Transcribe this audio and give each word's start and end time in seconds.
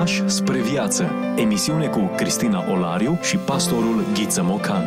Pași 0.00 0.28
spre 0.28 0.60
viață. 0.60 1.10
Emisiune 1.36 1.86
cu 1.86 2.10
Cristina 2.16 2.70
Olariu 2.70 3.18
și 3.22 3.36
pastorul 3.36 4.04
Ghiță 4.14 4.42
Mocan. 4.42 4.84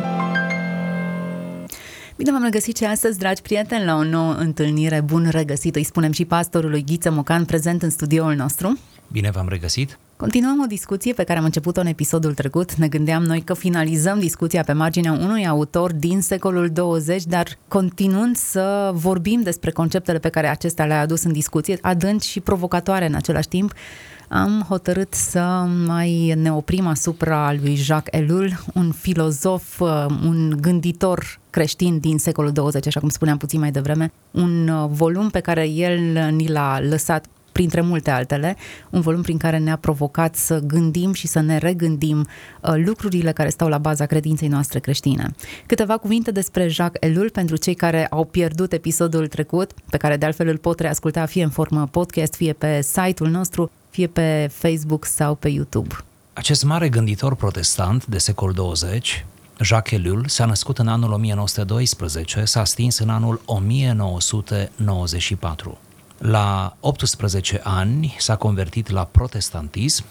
Bine 2.16 2.30
v-am 2.30 2.42
regăsit 2.42 2.76
și 2.76 2.84
astăzi, 2.84 3.18
dragi 3.18 3.42
prieteni, 3.42 3.84
la 3.84 3.96
o 3.96 4.04
nouă 4.04 4.34
întâlnire. 4.34 5.00
Bun 5.00 5.28
regăsit, 5.30 5.76
îi 5.76 5.84
spunem 5.84 6.12
și 6.12 6.24
pastorului 6.24 6.84
Ghiță 6.84 7.10
Mocan, 7.10 7.44
prezent 7.44 7.82
în 7.82 7.90
studioul 7.90 8.34
nostru. 8.34 8.78
Bine 9.12 9.30
v-am 9.30 9.48
regăsit! 9.48 9.98
Continuăm 10.16 10.60
o 10.60 10.66
discuție 10.66 11.12
pe 11.12 11.24
care 11.24 11.38
am 11.38 11.44
început-o 11.44 11.80
în 11.80 11.86
episodul 11.86 12.34
trecut. 12.34 12.74
Ne 12.74 12.88
gândeam 12.88 13.22
noi 13.22 13.40
că 13.40 13.54
finalizăm 13.54 14.18
discuția 14.18 14.62
pe 14.62 14.72
marginea 14.72 15.12
unui 15.12 15.46
autor 15.46 15.92
din 15.92 16.20
secolul 16.20 16.68
20, 16.68 17.24
dar 17.24 17.58
continuând 17.68 18.36
să 18.36 18.90
vorbim 18.94 19.42
despre 19.42 19.70
conceptele 19.70 20.18
pe 20.18 20.28
care 20.28 20.48
acesta 20.48 20.84
le-a 20.84 21.00
adus 21.00 21.24
în 21.24 21.32
discuție, 21.32 21.78
adânci 21.80 22.24
și 22.24 22.40
provocatoare 22.40 23.06
în 23.06 23.14
același 23.14 23.48
timp, 23.48 23.72
am 24.34 24.64
hotărât 24.68 25.14
să 25.14 25.40
mai 25.86 26.34
ne 26.36 26.52
oprim 26.52 26.86
asupra 26.86 27.52
lui 27.52 27.74
Jacques 27.74 28.20
Ellul, 28.20 28.64
un 28.74 28.92
filozof, 28.92 29.80
un 30.24 30.56
gânditor 30.60 31.38
creștin 31.50 31.98
din 31.98 32.18
secolul 32.18 32.52
20, 32.52 32.86
așa 32.86 33.00
cum 33.00 33.08
spuneam 33.08 33.36
puțin 33.36 33.60
mai 33.60 33.70
devreme, 33.70 34.12
un 34.30 34.70
volum 34.90 35.30
pe 35.30 35.40
care 35.40 35.68
el 35.68 36.30
ni 36.30 36.48
l-a 36.48 36.80
lăsat 36.80 37.26
printre 37.52 37.80
multe 37.80 38.10
altele, 38.10 38.56
un 38.90 39.00
volum 39.00 39.22
prin 39.22 39.36
care 39.36 39.58
ne-a 39.58 39.76
provocat 39.76 40.34
să 40.34 40.58
gândim 40.58 41.12
și 41.12 41.26
să 41.26 41.40
ne 41.40 41.58
regândim 41.58 42.18
uh, 42.18 42.74
lucrurile 42.84 43.32
care 43.32 43.48
stau 43.48 43.68
la 43.68 43.78
baza 43.78 44.06
credinței 44.06 44.48
noastre 44.48 44.78
creștine. 44.78 45.34
Câteva 45.66 45.96
cuvinte 45.96 46.30
despre 46.30 46.68
Jacques 46.68 47.10
Ellul 47.10 47.30
pentru 47.30 47.56
cei 47.56 47.74
care 47.74 48.06
au 48.06 48.24
pierdut 48.24 48.72
episodul 48.72 49.26
trecut, 49.26 49.72
pe 49.90 49.96
care 49.96 50.16
de 50.16 50.26
altfel 50.26 50.48
îl 50.48 50.58
pot 50.58 50.80
reasculta 50.80 51.26
fie 51.26 51.42
în 51.42 51.50
formă 51.50 51.88
podcast, 51.90 52.34
fie 52.34 52.52
pe 52.52 52.82
site-ul 52.82 53.30
nostru, 53.30 53.70
fie 53.94 54.06
pe 54.06 54.50
Facebook 54.52 55.04
sau 55.04 55.34
pe 55.34 55.48
YouTube. 55.48 55.94
Acest 56.32 56.64
mare 56.64 56.88
gânditor 56.88 57.34
protestant 57.34 58.06
de 58.06 58.18
secol 58.18 58.52
20, 58.52 59.26
Jacques 59.60 60.00
Ellul, 60.00 60.24
s-a 60.26 60.44
născut 60.44 60.78
în 60.78 60.88
anul 60.88 61.12
1912, 61.12 62.44
s-a 62.44 62.64
stins 62.64 62.98
în 62.98 63.08
anul 63.08 63.40
1994. 63.44 65.78
La 66.18 66.76
18 66.80 67.60
ani 67.64 68.16
s-a 68.18 68.36
convertit 68.36 68.90
la 68.90 69.04
protestantism, 69.04 70.04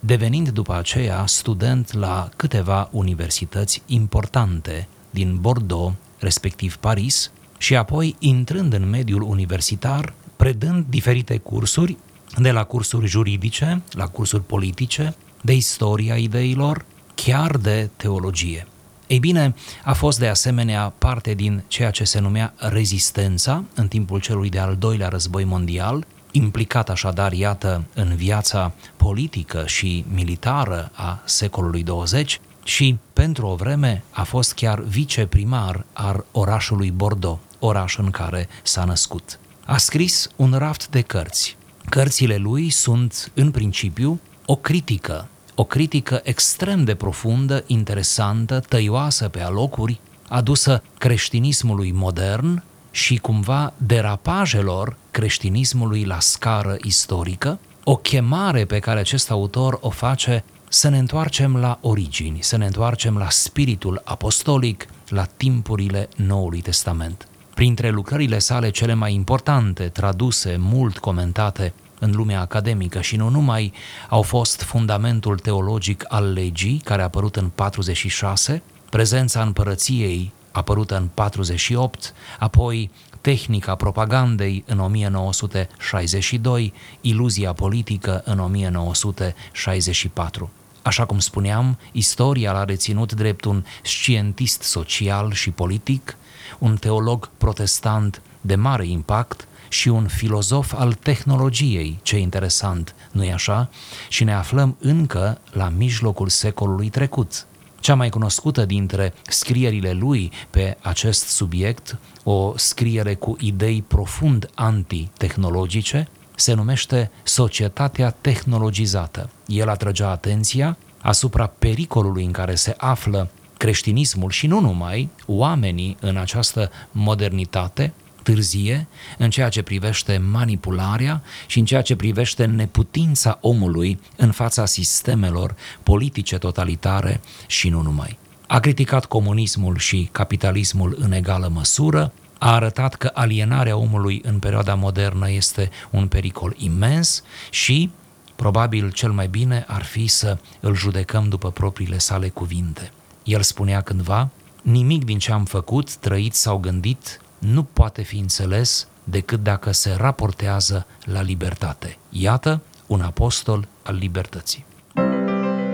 devenind 0.00 0.48
după 0.48 0.74
aceea 0.74 1.26
student 1.26 1.92
la 1.92 2.28
câteva 2.36 2.88
universități 2.92 3.82
importante 3.86 4.88
din 5.10 5.36
Bordeaux, 5.40 5.94
respectiv 6.18 6.76
Paris, 6.76 7.30
și 7.58 7.76
apoi 7.76 8.16
intrând 8.18 8.72
în 8.72 8.88
mediul 8.88 9.22
universitar, 9.22 10.12
predând 10.36 10.84
diferite 10.88 11.36
cursuri, 11.36 11.96
de 12.36 12.50
la 12.50 12.64
cursuri 12.64 13.06
juridice, 13.06 13.82
la 13.92 14.06
cursuri 14.06 14.42
politice, 14.42 15.14
de 15.40 15.54
istoria 15.54 16.16
ideilor, 16.16 16.84
chiar 17.14 17.56
de 17.56 17.90
teologie. 17.96 18.66
Ei 19.06 19.18
bine, 19.18 19.54
a 19.84 19.92
fost 19.92 20.18
de 20.18 20.28
asemenea 20.28 20.92
parte 20.98 21.34
din 21.34 21.62
ceea 21.66 21.90
ce 21.90 22.04
se 22.04 22.20
numea 22.20 22.52
rezistența 22.56 23.64
în 23.74 23.88
timpul 23.88 24.20
celui 24.20 24.48
de-al 24.48 24.76
doilea 24.76 25.08
război 25.08 25.44
mondial, 25.44 26.06
implicat 26.30 26.90
așadar, 26.90 27.32
iată, 27.32 27.84
în 27.94 28.14
viața 28.16 28.72
politică 28.96 29.62
și 29.66 30.04
militară 30.12 30.90
a 30.94 31.22
secolului 31.24 31.82
20 31.82 32.40
și 32.64 32.98
pentru 33.12 33.46
o 33.46 33.54
vreme 33.54 34.02
a 34.10 34.22
fost 34.22 34.54
chiar 34.54 34.80
viceprimar 34.80 35.84
al 35.92 36.24
orașului 36.32 36.90
Bordeaux, 36.90 37.40
oraș 37.58 37.98
în 37.98 38.10
care 38.10 38.48
s-a 38.62 38.84
născut. 38.84 39.38
A 39.64 39.76
scris 39.76 40.28
un 40.36 40.54
raft 40.58 40.88
de 40.88 41.00
cărți. 41.00 41.56
Cărțile 41.90 42.36
lui 42.36 42.70
sunt, 42.70 43.32
în 43.34 43.50
principiu, 43.50 44.20
o 44.46 44.56
critică 44.56 45.28
o 45.60 45.64
critică 45.64 46.20
extrem 46.24 46.84
de 46.84 46.94
profundă, 46.94 47.64
interesantă, 47.66 48.60
tăioasă 48.68 49.28
pe 49.28 49.40
alocuri, 49.40 50.00
adusă 50.28 50.82
creștinismului 50.98 51.92
modern 51.92 52.62
și 52.90 53.16
cumva 53.16 53.72
derapajelor 53.76 54.96
creștinismului 55.10 56.04
la 56.04 56.20
scară 56.20 56.76
istorică, 56.82 57.58
o 57.84 57.96
chemare 57.96 58.64
pe 58.64 58.78
care 58.78 58.98
acest 58.98 59.30
autor 59.30 59.78
o 59.80 59.90
face 59.90 60.44
să 60.68 60.88
ne 60.88 60.98
întoarcem 60.98 61.56
la 61.56 61.78
origini, 61.80 62.42
să 62.42 62.56
ne 62.56 62.66
întoarcem 62.66 63.16
la 63.16 63.30
spiritul 63.30 64.00
apostolic, 64.04 64.86
la 65.08 65.24
timpurile 65.24 66.08
Noului 66.16 66.60
Testament. 66.60 67.28
Printre 67.54 67.90
lucrările 67.90 68.38
sale 68.38 68.70
cele 68.70 68.94
mai 68.94 69.14
importante, 69.14 69.84
traduse, 69.84 70.56
mult 70.58 70.98
comentate, 70.98 71.72
în 72.00 72.12
lumea 72.14 72.40
academică 72.40 73.00
și 73.00 73.16
nu 73.16 73.28
numai, 73.28 73.72
au 74.08 74.22
fost 74.22 74.62
fundamentul 74.62 75.38
teologic 75.38 76.04
al 76.08 76.32
legii, 76.32 76.80
care 76.84 77.00
a 77.00 77.04
apărut 77.04 77.36
în 77.36 77.50
46, 77.54 78.62
prezența 78.90 79.42
împărăției, 79.42 80.32
apărută 80.52 80.96
în 80.96 81.08
48, 81.14 82.14
apoi 82.38 82.90
tehnica 83.20 83.74
propagandei 83.74 84.64
în 84.66 84.78
1962, 84.78 86.72
iluzia 87.00 87.52
politică 87.52 88.22
în 88.24 88.38
1964. 88.38 90.50
Așa 90.82 91.04
cum 91.04 91.18
spuneam, 91.18 91.78
istoria 91.92 92.52
l-a 92.52 92.64
reținut 92.64 93.12
drept 93.12 93.44
un 93.44 93.64
scientist 93.82 94.62
social 94.62 95.32
și 95.32 95.50
politic, 95.50 96.16
un 96.58 96.76
teolog 96.76 97.30
protestant 97.38 98.22
de 98.40 98.54
mare 98.54 98.86
impact, 98.86 99.48
și 99.72 99.88
un 99.88 100.06
filozof 100.06 100.72
al 100.76 100.92
tehnologiei, 100.92 101.98
ce 102.02 102.18
interesant, 102.18 102.94
nu-i 103.12 103.32
așa? 103.32 103.70
Și 104.08 104.24
ne 104.24 104.34
aflăm 104.34 104.76
încă 104.80 105.40
la 105.52 105.68
mijlocul 105.68 106.28
secolului 106.28 106.88
trecut. 106.88 107.46
Cea 107.80 107.94
mai 107.94 108.08
cunoscută 108.08 108.64
dintre 108.64 109.14
scrierile 109.22 109.92
lui 109.92 110.32
pe 110.50 110.76
acest 110.80 111.26
subiect, 111.26 111.98
o 112.22 112.52
scriere 112.56 113.14
cu 113.14 113.36
idei 113.40 113.82
profund 113.82 114.50
antitehnologice, 114.54 116.08
se 116.34 116.52
numește 116.52 117.10
Societatea 117.22 118.10
tehnologizată. 118.10 119.30
El 119.46 119.68
atrăgea 119.68 120.10
atenția 120.10 120.76
asupra 121.00 121.46
pericolului 121.46 122.24
în 122.24 122.32
care 122.32 122.54
se 122.54 122.74
află 122.76 123.30
creștinismul 123.56 124.30
și 124.30 124.46
nu 124.46 124.60
numai, 124.60 125.08
oamenii 125.26 125.96
în 126.00 126.16
această 126.16 126.70
modernitate, 126.90 127.92
târzie 128.22 128.86
în 129.18 129.30
ceea 129.30 129.48
ce 129.48 129.62
privește 129.62 130.18
manipularea 130.30 131.22
și 131.46 131.58
în 131.58 131.64
ceea 131.64 131.82
ce 131.82 131.96
privește 131.96 132.44
neputința 132.44 133.38
omului 133.40 134.00
în 134.16 134.30
fața 134.30 134.66
sistemelor 134.66 135.54
politice 135.82 136.38
totalitare 136.38 137.20
și 137.46 137.68
nu 137.68 137.82
numai. 137.82 138.18
A 138.46 138.60
criticat 138.60 139.04
comunismul 139.04 139.76
și 139.76 140.08
capitalismul 140.12 140.96
în 141.00 141.12
egală 141.12 141.50
măsură, 141.52 142.12
a 142.38 142.54
arătat 142.54 142.94
că 142.94 143.10
alienarea 143.14 143.76
omului 143.76 144.20
în 144.24 144.38
perioada 144.38 144.74
modernă 144.74 145.30
este 145.30 145.70
un 145.90 146.08
pericol 146.08 146.54
imens 146.56 147.22
și, 147.50 147.90
probabil 148.36 148.90
cel 148.90 149.10
mai 149.10 149.28
bine 149.28 149.64
ar 149.66 149.82
fi 149.82 150.06
să 150.06 150.38
îl 150.60 150.74
judecăm 150.74 151.28
după 151.28 151.50
propriile 151.50 151.98
sale 151.98 152.28
cuvinte. 152.28 152.92
El 153.24 153.42
spunea 153.42 153.80
cândva, 153.80 154.30
nimic 154.62 155.04
din 155.04 155.18
ce 155.18 155.32
am 155.32 155.44
făcut, 155.44 155.94
trăit 155.94 156.34
sau 156.34 156.58
gândit 156.58 157.20
nu 157.40 157.62
poate 157.62 158.02
fi 158.02 158.18
înțeles 158.18 158.86
decât 159.04 159.42
dacă 159.42 159.72
se 159.72 159.94
raportează 159.96 160.86
la 161.04 161.22
libertate. 161.22 161.98
Iată 162.08 162.60
un 162.86 163.00
apostol 163.00 163.68
al 163.82 163.94
libertății. 163.94 164.64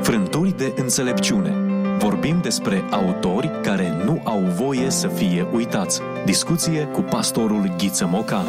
Frânturi 0.02 0.56
de 0.56 0.74
înțelepciune. 0.76 1.54
Vorbim 1.98 2.40
despre 2.40 2.84
autori 2.90 3.50
care 3.62 4.04
nu 4.04 4.20
au 4.24 4.40
voie 4.40 4.90
să 4.90 5.08
fie 5.08 5.46
uitați. 5.52 6.00
Discuție 6.24 6.84
cu 6.84 7.00
pastorul 7.00 7.74
Ghiță 7.76 8.06
Mocan. 8.06 8.44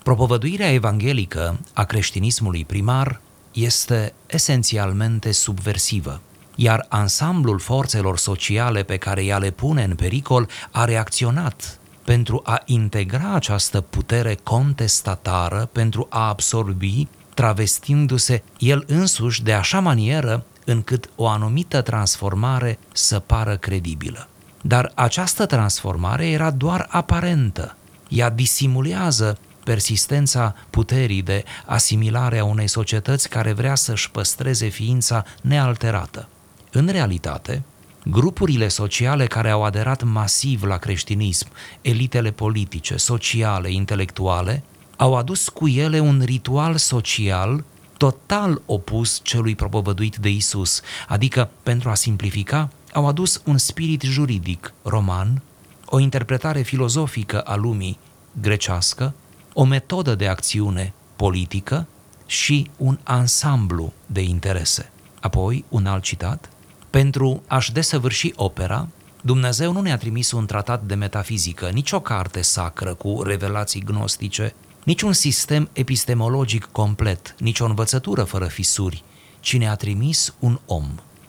Propovăduirea 0.02 0.72
evanghelică 0.72 1.58
a 1.72 1.84
creștinismului 1.84 2.64
primar 2.64 3.20
este 3.52 4.12
esențialmente 4.26 5.32
subversivă, 5.32 6.20
iar 6.54 6.86
ansamblul 6.88 7.58
forțelor 7.58 8.18
sociale 8.18 8.82
pe 8.82 8.96
care 8.96 9.24
ea 9.24 9.38
le 9.38 9.50
pune 9.50 9.82
în 9.82 9.94
pericol 9.94 10.48
a 10.70 10.84
reacționat 10.84 11.78
pentru 12.04 12.42
a 12.44 12.62
integra 12.64 13.34
această 13.34 13.80
putere 13.80 14.38
contestatară, 14.42 15.68
pentru 15.72 16.06
a 16.10 16.28
absorbi, 16.28 17.06
travestindu-se 17.38 18.42
el 18.58 18.84
însuși 18.86 19.42
de 19.42 19.52
așa 19.52 19.80
manieră 19.80 20.44
încât 20.64 21.10
o 21.16 21.28
anumită 21.28 21.82
transformare 21.82 22.78
să 22.92 23.18
pară 23.18 23.56
credibilă. 23.56 24.28
Dar 24.62 24.92
această 24.94 25.46
transformare 25.46 26.28
era 26.28 26.50
doar 26.50 26.86
aparentă. 26.90 27.76
Ea 28.08 28.30
disimulează 28.30 29.38
persistența 29.64 30.54
puterii 30.70 31.22
de 31.22 31.44
asimilare 31.66 32.38
a 32.38 32.44
unei 32.44 32.66
societăți 32.66 33.28
care 33.28 33.52
vrea 33.52 33.74
să-și 33.74 34.10
păstreze 34.10 34.68
ființa 34.68 35.24
nealterată. 35.42 36.28
În 36.72 36.88
realitate, 36.88 37.62
grupurile 38.04 38.68
sociale 38.68 39.26
care 39.26 39.50
au 39.50 39.64
aderat 39.64 40.02
masiv 40.02 40.62
la 40.62 40.76
creștinism, 40.76 41.48
elitele 41.80 42.30
politice, 42.30 42.96
sociale, 42.96 43.72
intelectuale, 43.72 44.62
au 44.98 45.16
adus 45.16 45.48
cu 45.48 45.68
ele 45.68 46.00
un 46.00 46.22
ritual 46.24 46.76
social 46.76 47.64
total 47.96 48.62
opus 48.66 49.20
celui 49.22 49.54
propovăduit 49.54 50.16
de 50.16 50.28
Isus, 50.28 50.80
adică, 51.08 51.50
pentru 51.62 51.88
a 51.88 51.94
simplifica, 51.94 52.70
au 52.92 53.06
adus 53.06 53.42
un 53.44 53.58
spirit 53.58 54.02
juridic 54.02 54.72
roman, 54.82 55.42
o 55.84 55.98
interpretare 55.98 56.62
filozofică 56.62 57.40
a 57.40 57.54
lumii 57.54 57.98
grecească, 58.40 59.14
o 59.52 59.64
metodă 59.64 60.14
de 60.14 60.26
acțiune 60.26 60.92
politică 61.16 61.86
și 62.26 62.70
un 62.76 62.98
ansamblu 63.02 63.92
de 64.06 64.20
interese. 64.20 64.90
Apoi, 65.20 65.64
un 65.68 65.86
alt 65.86 66.02
citat, 66.02 66.50
pentru 66.90 67.42
a-și 67.46 67.72
desăvârși 67.72 68.32
opera, 68.36 68.88
Dumnezeu 69.20 69.72
nu 69.72 69.80
ne-a 69.80 69.98
trimis 69.98 70.32
un 70.32 70.46
tratat 70.46 70.82
de 70.82 70.94
metafizică, 70.94 71.68
nici 71.68 71.92
o 71.92 72.00
carte 72.00 72.42
sacră 72.42 72.94
cu 72.94 73.22
revelații 73.22 73.80
gnostice, 73.80 74.54
nici 74.88 75.02
un 75.02 75.12
sistem 75.12 75.68
epistemologic 75.72 76.68
complet, 76.72 77.34
nici 77.38 77.60
o 77.60 77.64
învățătură 77.64 78.22
fără 78.22 78.46
fisuri, 78.46 79.02
ci 79.40 79.56
ne-a 79.56 79.74
trimis 79.74 80.34
un 80.38 80.60
om. 80.66 80.84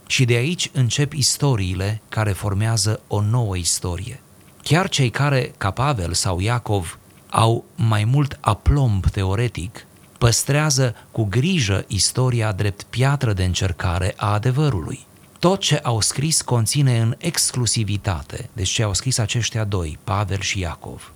Și 0.08 0.26
de 0.26 0.34
aici 0.34 0.70
încep 0.74 1.14
istoriile 1.14 2.02
care 2.10 2.32
formează 2.32 3.02
o 3.08 3.22
nouă 3.22 3.58
istorie. 3.58 4.22
Chiar 4.64 4.90
cei 4.90 5.10
care, 5.10 5.54
ca 5.58 5.72
Pavel 5.72 6.14
sau 6.14 6.40
Iacov, 6.40 7.00
au 7.30 7.66
mai 7.76 8.04
mult 8.04 8.38
aplomb 8.42 9.06
teoretic, 9.06 9.86
păstrează 10.18 10.96
cu 11.12 11.24
grijă 11.24 11.86
istoria 11.88 12.52
drept 12.52 12.84
piatră 12.84 13.34
de 13.34 13.44
încercare 13.44 14.14
a 14.18 14.34
adevărului. 14.34 15.06
Tot 15.40 15.60
ce 15.60 15.78
au 15.78 16.02
scris 16.02 16.42
conține 16.42 17.00
în 17.00 17.16
exclusivitate, 17.18 18.50
deci 18.54 18.70
ce 18.70 18.84
au 18.84 18.94
scris 18.94 19.18
aceștia 19.18 19.64
doi, 19.64 19.98
Pavel 20.04 20.40
și 20.40 20.60
Iacov, 20.60 21.12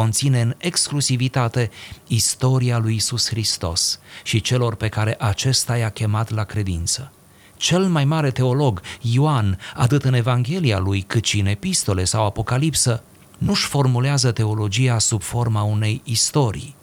conține 0.00 0.40
în 0.40 0.54
exclusivitate 0.58 1.70
istoria 2.06 2.78
lui 2.78 2.94
Isus 2.94 3.28
Hristos 3.28 3.98
și 4.22 4.40
celor 4.40 4.74
pe 4.74 4.88
care 4.88 5.16
acesta 5.18 5.76
i-a 5.76 5.88
chemat 5.88 6.30
la 6.30 6.44
credință. 6.44 7.12
Cel 7.56 7.84
mai 7.86 8.04
mare 8.04 8.30
teolog, 8.30 8.80
Ioan, 9.00 9.58
atât 9.74 10.04
în 10.04 10.14
Evanghelia 10.14 10.78
lui 10.78 11.02
cât 11.02 11.24
și 11.24 11.40
în 11.40 11.46
epistole 11.46 12.04
sau 12.04 12.24
Apocalipsă, 12.26 13.02
nu-și 13.38 13.66
formulează 13.66 14.32
teologia 14.32 14.98
sub 14.98 15.22
forma 15.22 15.62
unei 15.62 16.00
istorii. 16.04 16.74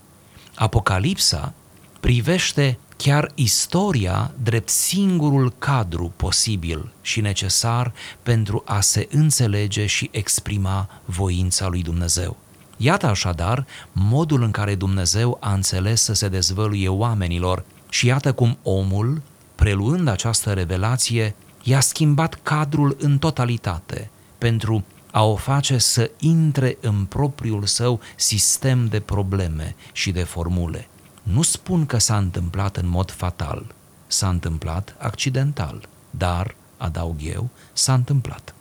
Apocalipsa 0.56 1.54
privește 2.00 2.78
chiar 2.98 3.32
istoria 3.36 4.32
drept 4.44 4.70
singurul 4.70 5.54
cadru 5.58 6.14
posibil 6.16 6.94
și 7.02 7.22
necesar 7.22 7.94
pentru 8.24 8.64
a 8.66 8.82
se 8.82 9.08
înțelege 9.12 9.86
și 9.86 10.10
exprima 10.12 10.90
voința 11.06 11.68
lui 11.68 11.82
Dumnezeu. 11.82 12.41
Iată 12.84 13.08
așadar 13.08 13.66
modul 13.92 14.42
în 14.42 14.52
care 14.52 14.76
Dumnezeu 14.76 15.38
a 15.40 15.54
înțeles 15.54 16.02
să 16.02 16.14
se 16.14 16.28
dezvăluie 16.28 16.88
oamenilor 16.88 17.64
și 17.90 18.06
iată 18.06 18.34
cum 18.34 18.58
omul, 18.64 19.22
preluând 19.56 20.08
această 20.08 20.54
revelație, 20.54 21.36
i-a 21.64 21.80
schimbat 21.80 22.40
cadrul 22.44 22.98
în 23.00 23.18
totalitate 23.18 24.10
pentru 24.38 24.86
a 25.12 25.24
o 25.24 25.36
face 25.36 25.78
să 25.78 26.12
intre 26.20 26.78
în 26.82 27.06
propriul 27.06 27.66
său 27.66 28.00
sistem 28.16 28.88
de 28.88 29.00
probleme 29.00 29.76
și 29.92 30.12
de 30.12 30.24
formule. 30.24 30.88
Nu 31.24 31.42
spun 31.42 31.86
că 31.86 31.98
s-a 31.98 32.18
întâmplat 32.18 32.78
în 32.78 32.90
mod 32.90 33.12
fatal, 33.12 33.66
s-a 34.08 34.30
întâmplat 34.30 34.96
accidental, 34.98 35.88
dar, 36.10 36.56
adaug 36.78 37.18
eu, 37.24 37.50
s-a 37.74 37.94
întâmplat. 37.94 38.54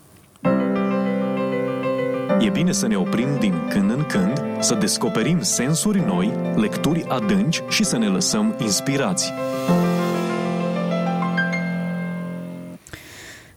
E 2.41 2.49
bine 2.51 2.73
să 2.73 2.87
ne 2.87 2.97
oprim 2.97 3.39
din 3.39 3.55
când 3.69 3.91
în 3.91 4.05
când, 4.07 4.43
să 4.61 4.75
descoperim 4.75 5.43
sensuri 5.43 6.05
noi, 6.07 6.33
lecturi 6.57 7.05
adânci 7.09 7.63
și 7.69 7.85
să 7.85 7.99
ne 7.99 8.07
lăsăm 8.07 8.55
inspirați. 8.59 9.33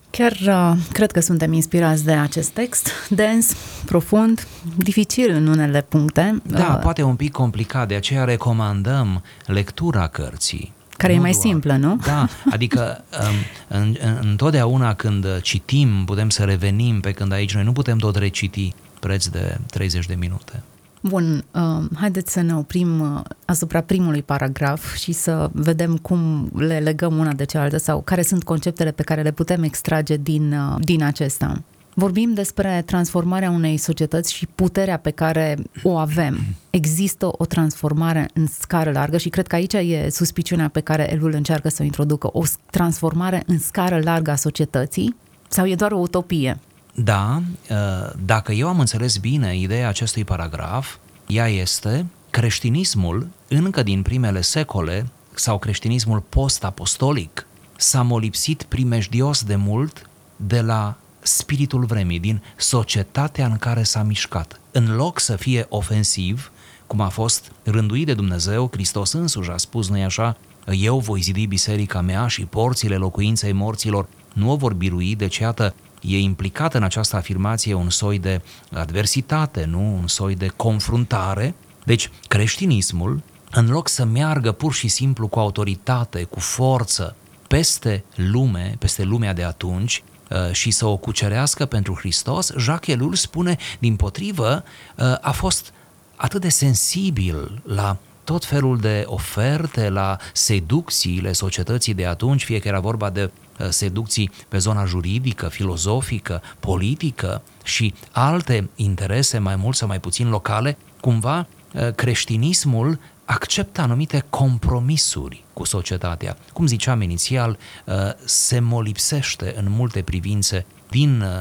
Chiar 0.09 0.31
uh, 0.31 0.71
cred 0.91 1.11
că 1.11 1.19
suntem 1.19 1.53
inspirați 1.53 2.05
de 2.05 2.11
acest 2.11 2.49
text, 2.49 2.89
dens, 3.09 3.53
profund, 3.85 4.47
dificil 4.77 5.29
în 5.29 5.47
unele 5.47 5.81
puncte. 5.81 6.41
Da, 6.43 6.73
uh, 6.73 6.79
poate 6.81 7.03
un 7.03 7.15
pic 7.15 7.31
complicat, 7.31 7.87
de 7.87 7.95
aceea 7.95 8.23
recomandăm 8.23 9.23
lectura 9.45 10.07
cărții. 10.07 10.73
Care 11.07 11.13
nu 11.13 11.19
e 11.19 11.31
mai 11.31 11.31
doar. 11.31 11.43
simplă, 11.43 11.75
nu? 11.75 11.95
Da, 12.05 12.27
adică 12.51 13.03
um, 13.21 13.35
în, 13.79 13.95
în, 14.01 14.17
întotdeauna 14.21 14.93
când 14.93 15.41
citim 15.41 16.05
putem 16.05 16.29
să 16.29 16.43
revenim, 16.43 16.99
pe 16.99 17.11
când 17.11 17.31
aici 17.31 17.53
noi 17.53 17.63
nu 17.63 17.71
putem 17.71 17.97
tot 17.97 18.15
reciti 18.15 18.73
preț 18.99 19.25
de 19.25 19.57
30 19.67 20.05
de 20.05 20.15
minute. 20.15 20.63
Bun, 21.01 21.45
uh, 21.51 21.61
haideți 21.95 22.31
să 22.31 22.41
ne 22.41 22.55
oprim 22.55 22.99
uh, 22.99 23.21
asupra 23.45 23.81
primului 23.81 24.21
paragraf 24.21 24.95
și 24.95 25.11
să 25.11 25.49
vedem 25.51 25.97
cum 25.97 26.51
le 26.55 26.79
legăm 26.79 27.17
una 27.17 27.33
de 27.33 27.43
cealaltă 27.43 27.77
sau 27.77 28.01
care 28.01 28.21
sunt 28.21 28.43
conceptele 28.43 28.91
pe 28.91 29.03
care 29.03 29.21
le 29.21 29.31
putem 29.31 29.63
extrage 29.63 30.17
din, 30.17 30.53
uh, 30.53 30.75
din 30.79 31.03
acesta. 31.03 31.61
Vorbim 31.95 32.33
despre 32.33 32.83
transformarea 32.85 33.49
unei 33.49 33.77
societăți 33.77 34.33
și 34.33 34.47
puterea 34.55 34.97
pe 34.97 35.11
care 35.11 35.57
o 35.83 35.97
avem. 35.97 36.39
Există 36.69 37.29
o 37.31 37.45
transformare 37.45 38.29
în 38.33 38.47
scară 38.47 38.91
largă 38.91 39.17
și 39.17 39.29
cred 39.29 39.47
că 39.47 39.55
aici 39.55 39.73
e 39.73 40.07
suspiciunea 40.09 40.67
pe 40.67 40.79
care 40.79 41.11
Elul 41.11 41.33
încearcă 41.33 41.69
să 41.69 41.77
o 41.81 41.85
introducă. 41.85 42.29
O 42.31 42.43
transformare 42.69 43.43
în 43.45 43.59
scară 43.59 43.99
largă 44.03 44.31
a 44.31 44.35
societății 44.35 45.15
sau 45.47 45.65
e 45.65 45.75
doar 45.75 45.91
o 45.91 45.97
utopie? 45.97 46.59
Da, 46.93 47.41
ă, 47.69 48.13
dacă 48.25 48.51
eu 48.51 48.67
am 48.67 48.79
înțeles 48.79 49.17
bine 49.17 49.57
ideea 49.57 49.87
acestui 49.87 50.23
paragraf, 50.23 50.95
ea 51.27 51.47
este 51.47 52.05
creștinismul 52.29 53.27
încă 53.47 53.83
din 53.83 54.01
primele 54.01 54.41
secole 54.41 55.05
sau 55.33 55.59
creștinismul 55.59 56.23
post-apostolic 56.29 57.47
s-a 57.75 58.01
molipsit 58.01 58.63
primejdios 58.63 59.43
de 59.43 59.55
mult 59.55 60.09
de 60.35 60.61
la 60.61 60.95
spiritul 61.23 61.85
vremii, 61.85 62.19
din 62.19 62.43
societatea 62.55 63.45
în 63.45 63.57
care 63.57 63.83
s-a 63.83 64.03
mișcat. 64.03 64.59
În 64.71 64.95
loc 64.95 65.19
să 65.19 65.35
fie 65.35 65.65
ofensiv, 65.69 66.51
cum 66.87 67.01
a 67.01 67.09
fost 67.09 67.51
rânduit 67.63 68.05
de 68.05 68.13
Dumnezeu, 68.13 68.69
Hristos 68.71 69.11
însuși 69.11 69.49
a 69.49 69.57
spus, 69.57 69.89
nu 69.89 70.03
așa, 70.03 70.37
eu 70.71 70.99
voi 70.99 71.21
zidi 71.21 71.45
biserica 71.45 72.01
mea 72.01 72.27
și 72.27 72.45
porțile 72.45 72.95
locuinței 72.95 73.51
morților 73.51 74.07
nu 74.33 74.51
o 74.51 74.55
vor 74.55 74.73
birui, 74.73 75.15
deci 75.15 75.37
iată, 75.37 75.73
e 76.01 76.19
implicat 76.19 76.73
în 76.73 76.83
această 76.83 77.15
afirmație 77.15 77.73
un 77.73 77.89
soi 77.89 78.19
de 78.19 78.41
adversitate, 78.71 79.65
nu? 79.65 79.95
Un 79.95 80.07
soi 80.07 80.35
de 80.35 80.47
confruntare. 80.47 81.55
Deci, 81.83 82.09
creștinismul, 82.27 83.21
în 83.51 83.69
loc 83.69 83.87
să 83.87 84.05
meargă 84.05 84.51
pur 84.51 84.73
și 84.73 84.87
simplu 84.87 85.27
cu 85.27 85.39
autoritate, 85.39 86.23
cu 86.23 86.39
forță, 86.39 87.15
peste 87.47 88.03
lume, 88.15 88.75
peste 88.79 89.03
lumea 89.03 89.33
de 89.33 89.43
atunci, 89.43 90.03
uh, 90.05 90.12
și 90.51 90.71
să 90.71 90.85
o 90.85 90.97
cucerească 90.97 91.65
pentru 91.65 91.93
Hristos, 91.93 92.51
Jacques 92.57 92.95
Ellul 92.95 93.13
spune, 93.13 93.57
din 93.79 93.95
potrivă, 93.95 94.63
uh, 94.97 95.15
a 95.21 95.31
fost 95.31 95.73
atât 96.15 96.41
de 96.41 96.49
sensibil 96.49 97.61
la 97.65 97.97
tot 98.23 98.45
felul 98.45 98.77
de 98.77 99.03
oferte, 99.05 99.89
la 99.89 100.17
seducțiile 100.33 101.31
societății 101.31 101.93
de 101.93 102.05
atunci, 102.05 102.43
fie 102.43 102.59
că 102.59 102.67
era 102.67 102.79
vorba 102.79 103.09
de 103.09 103.31
uh, 103.59 103.67
seducții 103.69 104.31
pe 104.47 104.57
zona 104.57 104.85
juridică, 104.85 105.47
filozofică, 105.47 106.41
politică 106.59 107.41
și 107.63 107.93
alte 108.11 108.69
interese 108.75 109.37
mai 109.37 109.55
mult 109.55 109.75
sau 109.75 109.87
mai 109.87 109.99
puțin 109.99 110.29
locale, 110.29 110.77
cumva 111.01 111.47
uh, 111.73 111.93
creștinismul 111.95 112.99
acceptă 113.25 113.81
anumite 113.81 114.23
compromisuri 114.29 115.43
cu 115.53 115.63
societatea. 115.63 116.37
Cum 116.53 116.67
ziceam 116.67 117.01
inițial, 117.01 117.57
uh, 117.85 117.93
se 118.25 118.59
molipsește 118.59 119.53
în 119.57 119.65
multe 119.69 120.01
privințe 120.01 120.65
din, 120.89 121.21
uh, 121.21 121.37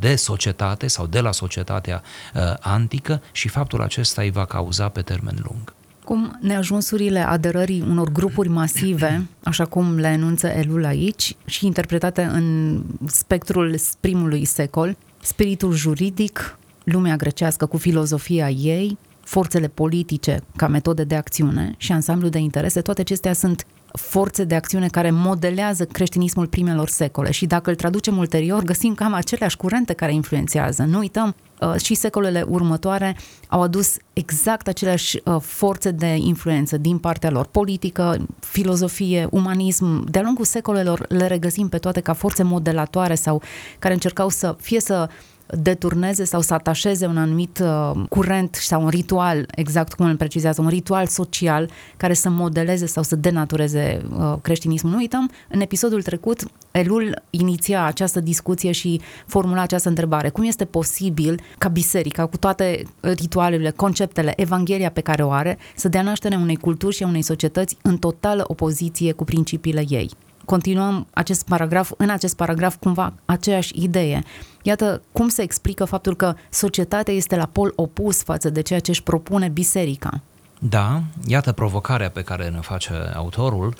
de 0.00 0.16
societate 0.16 0.86
sau 0.86 1.06
de 1.06 1.20
la 1.20 1.32
societatea 1.32 2.02
uh, 2.34 2.42
antică 2.60 3.22
și 3.32 3.48
faptul 3.48 3.82
acesta 3.82 4.22
îi 4.22 4.30
va 4.30 4.44
cauza 4.44 4.88
pe 4.88 5.02
termen 5.02 5.36
lung. 5.42 5.72
Cum 6.04 6.38
neajunsurile 6.40 7.20
aderării 7.20 7.84
unor 7.88 8.08
grupuri 8.12 8.48
masive, 8.48 9.26
așa 9.42 9.64
cum 9.64 9.96
le 9.98 10.08
enunță 10.08 10.46
Elul 10.46 10.84
aici, 10.84 11.36
și 11.46 11.66
interpretate 11.66 12.22
în 12.22 12.80
spectrul 13.06 13.78
primului 14.00 14.44
secol, 14.44 14.96
spiritul 15.22 15.72
juridic, 15.72 16.58
lumea 16.84 17.16
grecească 17.16 17.66
cu 17.66 17.76
filozofia 17.76 18.50
ei, 18.50 18.98
forțele 19.28 19.68
politice 19.68 20.40
ca 20.56 20.68
metode 20.68 21.04
de 21.04 21.14
acțiune 21.14 21.74
și 21.76 21.92
ansamblu 21.92 22.28
de 22.28 22.38
interese, 22.38 22.80
toate 22.80 23.00
acestea 23.00 23.32
sunt 23.32 23.66
forțe 23.92 24.44
de 24.44 24.54
acțiune 24.54 24.88
care 24.88 25.10
modelează 25.10 25.84
creștinismul 25.84 26.46
primelor 26.46 26.88
secole 26.88 27.30
și 27.30 27.46
dacă 27.46 27.70
îl 27.70 27.76
traducem 27.76 28.16
ulterior, 28.16 28.62
găsim 28.62 28.94
cam 28.94 29.12
aceleași 29.12 29.56
curente 29.56 29.92
care 29.92 30.14
influențează. 30.14 30.82
Nu 30.82 30.98
uităm, 30.98 31.34
uh, 31.60 31.74
și 31.82 31.94
secolele 31.94 32.44
următoare 32.48 33.16
au 33.48 33.62
adus 33.62 33.96
exact 34.12 34.68
aceleași 34.68 35.20
uh, 35.24 35.36
forțe 35.40 35.90
de 35.90 36.16
influență 36.16 36.76
din 36.76 36.98
partea 36.98 37.30
lor, 37.30 37.46
politică, 37.46 38.26
filozofie, 38.40 39.26
umanism. 39.30 40.10
De-a 40.10 40.22
lungul 40.22 40.44
secolelor 40.44 41.06
le 41.08 41.26
regăsim 41.26 41.68
pe 41.68 41.78
toate 41.78 42.00
ca 42.00 42.12
forțe 42.12 42.42
modelatoare 42.42 43.14
sau 43.14 43.42
care 43.78 43.94
încercau 43.94 44.28
să 44.28 44.56
fie 44.60 44.80
să 44.80 45.08
deturneze 45.50 46.24
sau 46.24 46.40
să 46.40 46.54
atașeze 46.54 47.06
un 47.06 47.16
anumit 47.16 47.62
uh, 47.62 48.02
curent 48.08 48.54
sau 48.54 48.82
un 48.82 48.88
ritual, 48.88 49.46
exact 49.54 49.92
cum 49.92 50.06
îl 50.06 50.16
precizează, 50.16 50.62
un 50.62 50.68
ritual 50.68 51.06
social 51.06 51.70
care 51.96 52.14
să 52.14 52.28
modeleze 52.28 52.86
sau 52.86 53.02
să 53.02 53.16
denatureze 53.16 54.02
uh, 54.18 54.34
creștinismul. 54.42 54.92
Nu 54.92 54.98
uităm, 54.98 55.30
în 55.48 55.60
episodul 55.60 56.02
trecut, 56.02 56.42
Elul 56.70 57.22
iniția 57.30 57.84
această 57.84 58.20
discuție 58.20 58.72
și 58.72 59.00
formula 59.26 59.62
această 59.62 59.88
întrebare. 59.88 60.28
Cum 60.28 60.44
este 60.44 60.64
posibil 60.64 61.40
ca 61.58 61.68
biserica, 61.68 62.26
cu 62.26 62.36
toate 62.36 62.82
ritualele, 63.00 63.70
conceptele, 63.70 64.32
evanghelia 64.36 64.90
pe 64.90 65.00
care 65.00 65.22
o 65.22 65.30
are, 65.30 65.58
să 65.74 65.88
dea 65.88 66.02
naștere 66.02 66.36
unei 66.36 66.56
culturi 66.56 66.94
și 66.94 67.02
a 67.02 67.06
unei 67.06 67.22
societăți 67.22 67.76
în 67.82 67.96
totală 67.96 68.44
opoziție 68.46 69.12
cu 69.12 69.24
principiile 69.24 69.84
ei? 69.88 70.10
Continuăm 70.48 71.06
acest 71.10 71.44
paragraf, 71.44 71.90
în 71.96 72.10
acest 72.10 72.36
paragraf 72.36 72.76
cumva 72.76 73.12
aceeași 73.24 73.72
idee. 73.82 74.24
Iată 74.62 75.02
cum 75.12 75.28
se 75.28 75.42
explică 75.42 75.84
faptul 75.84 76.16
că 76.16 76.34
societatea 76.50 77.14
este 77.14 77.36
la 77.36 77.46
pol 77.46 77.72
opus 77.76 78.22
față 78.22 78.50
de 78.50 78.60
ceea 78.60 78.80
ce 78.80 78.90
își 78.90 79.02
propune 79.02 79.48
biserica. 79.48 80.20
Da, 80.58 81.02
iată 81.26 81.52
provocarea 81.52 82.10
pe 82.10 82.22
care 82.22 82.48
ne 82.48 82.60
face 82.60 82.92
autorul. 83.14 83.74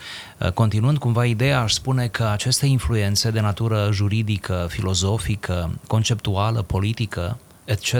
Continuând 0.54 0.98
cumva 0.98 1.24
ideea, 1.24 1.60
aș 1.60 1.72
spune 1.72 2.06
că 2.06 2.24
aceste 2.24 2.66
influențe 2.66 3.30
de 3.30 3.40
natură 3.40 3.88
juridică, 3.92 4.66
filozofică, 4.68 5.70
conceptuală, 5.86 6.62
politică, 6.62 7.38
etc., 7.64 7.94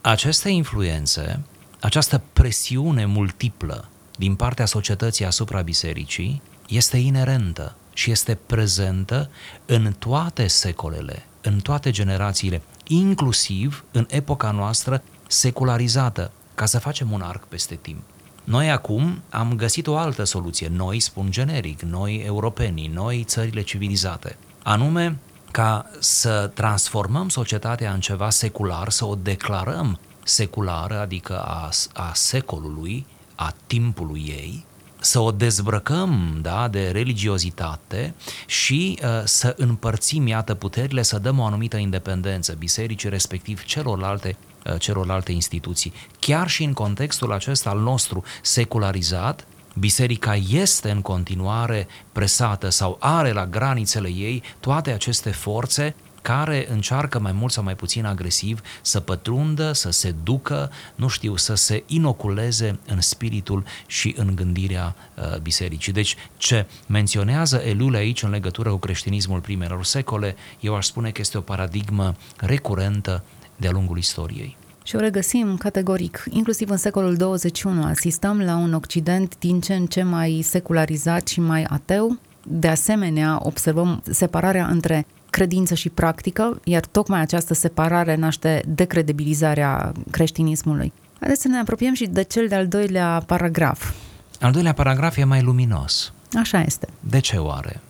aceste 0.00 0.48
influențe, 0.48 1.40
această 1.80 2.22
presiune 2.32 3.04
multiplă 3.04 3.88
din 4.18 4.34
partea 4.34 4.66
societății 4.66 5.24
asupra 5.24 5.60
bisericii, 5.60 6.42
este 6.68 6.96
inerentă 6.96 7.76
și 7.92 8.10
este 8.10 8.38
prezentă 8.46 9.30
în 9.66 9.94
toate 9.98 10.46
secolele, 10.46 11.26
în 11.40 11.60
toate 11.60 11.90
generațiile, 11.90 12.62
inclusiv 12.86 13.84
în 13.90 14.06
epoca 14.10 14.50
noastră 14.50 15.02
secularizată, 15.26 16.30
ca 16.54 16.66
să 16.66 16.78
facem 16.78 17.10
un 17.10 17.20
arc 17.20 17.44
peste 17.44 17.74
timp. 17.74 18.02
Noi 18.44 18.70
acum 18.70 19.22
am 19.30 19.56
găsit 19.56 19.86
o 19.86 19.96
altă 19.96 20.24
soluție, 20.24 20.68
noi 20.68 21.00
spun 21.00 21.30
generic, 21.30 21.80
noi 21.80 22.22
europenii, 22.26 22.86
noi 22.86 23.24
țările 23.24 23.62
civilizate, 23.62 24.36
anume 24.62 25.18
ca 25.50 25.86
să 25.98 26.50
transformăm 26.54 27.28
societatea 27.28 27.92
în 27.92 28.00
ceva 28.00 28.30
secular, 28.30 28.90
să 28.90 29.04
o 29.04 29.14
declarăm 29.14 29.98
seculară, 30.22 31.00
adică 31.00 31.42
a, 31.42 31.68
a 31.92 32.10
secolului, 32.14 33.06
a 33.34 33.54
timpului 33.66 34.24
ei, 34.26 34.64
să 35.02 35.18
o 35.20 35.30
dezbrăcăm 35.30 36.38
da, 36.42 36.68
de 36.68 36.90
religiozitate 36.90 38.14
și 38.46 38.98
uh, 39.02 39.08
să 39.24 39.54
împărțim, 39.56 40.26
iată, 40.26 40.54
puterile, 40.54 41.02
să 41.02 41.18
dăm 41.18 41.38
o 41.38 41.44
anumită 41.44 41.76
independență 41.76 42.52
bisericii, 42.58 43.08
respectiv 43.08 43.64
celorlalte 43.64 44.36
uh, 44.66 44.74
celorlalte 44.78 45.32
instituții. 45.32 45.92
Chiar 46.18 46.48
și 46.48 46.64
în 46.64 46.72
contextul 46.72 47.32
acesta 47.32 47.70
al 47.70 47.78
nostru 47.78 48.22
secularizat, 48.42 49.46
biserica 49.78 50.34
este 50.50 50.90
în 50.90 51.00
continuare 51.00 51.86
presată 52.12 52.68
sau 52.68 52.96
are 53.00 53.32
la 53.32 53.46
granițele 53.46 54.08
ei 54.08 54.42
toate 54.60 54.90
aceste 54.90 55.30
forțe 55.30 55.94
care 56.22 56.66
încearcă 56.70 57.18
mai 57.18 57.32
mult 57.32 57.52
sau 57.52 57.62
mai 57.62 57.74
puțin 57.74 58.04
agresiv 58.04 58.60
să 58.82 59.00
pătrundă, 59.00 59.72
să 59.72 59.90
se 59.90 60.14
ducă, 60.22 60.70
nu 60.94 61.08
știu, 61.08 61.36
să 61.36 61.54
se 61.54 61.82
inoculeze 61.86 62.78
în 62.86 63.00
spiritul 63.00 63.64
și 63.86 64.14
în 64.16 64.34
gândirea 64.34 64.94
uh, 65.14 65.38
bisericii. 65.38 65.92
Deci, 65.92 66.16
ce 66.36 66.66
menționează 66.86 67.56
Elul 67.56 67.94
aici 67.94 68.22
în 68.22 68.30
legătură 68.30 68.70
cu 68.70 68.76
creștinismul 68.76 69.40
primelor 69.40 69.84
secole, 69.84 70.36
eu 70.60 70.74
aș 70.74 70.86
spune 70.86 71.10
că 71.10 71.20
este 71.20 71.38
o 71.38 71.40
paradigmă 71.40 72.14
recurentă 72.36 73.24
de-a 73.56 73.70
lungul 73.70 73.98
istoriei. 73.98 74.56
Și 74.84 74.96
o 74.96 74.98
regăsim 74.98 75.56
categoric, 75.56 76.24
inclusiv 76.30 76.70
în 76.70 76.76
secolul 76.76 77.16
21. 77.16 77.84
Asistăm 77.84 78.40
la 78.40 78.56
un 78.56 78.72
Occident 78.72 79.38
din 79.38 79.60
ce 79.60 79.74
în 79.74 79.86
ce 79.86 80.02
mai 80.02 80.40
secularizat 80.44 81.28
și 81.28 81.40
mai 81.40 81.62
ateu. 81.62 82.18
De 82.42 82.68
asemenea, 82.68 83.38
observăm 83.42 84.02
separarea 84.10 84.66
între 84.66 85.06
credință 85.32 85.74
și 85.74 85.88
practică, 85.88 86.60
iar 86.64 86.84
tocmai 86.86 87.20
această 87.20 87.54
separare 87.54 88.14
naște 88.14 88.62
decredibilizarea 88.66 89.92
creștinismului. 90.10 90.92
Haideți 91.20 91.42
să 91.42 91.48
ne 91.48 91.58
apropiem 91.58 91.94
și 91.94 92.06
de 92.06 92.22
cel 92.22 92.48
de-al 92.48 92.68
doilea 92.68 93.22
paragraf. 93.26 93.92
Al 94.40 94.52
doilea 94.52 94.72
paragraf 94.72 95.16
e 95.16 95.24
mai 95.24 95.42
luminos. 95.42 96.12
Așa 96.34 96.60
este. 96.60 96.88
De 97.00 97.18
ce 97.18 97.36
oare? 97.36 97.80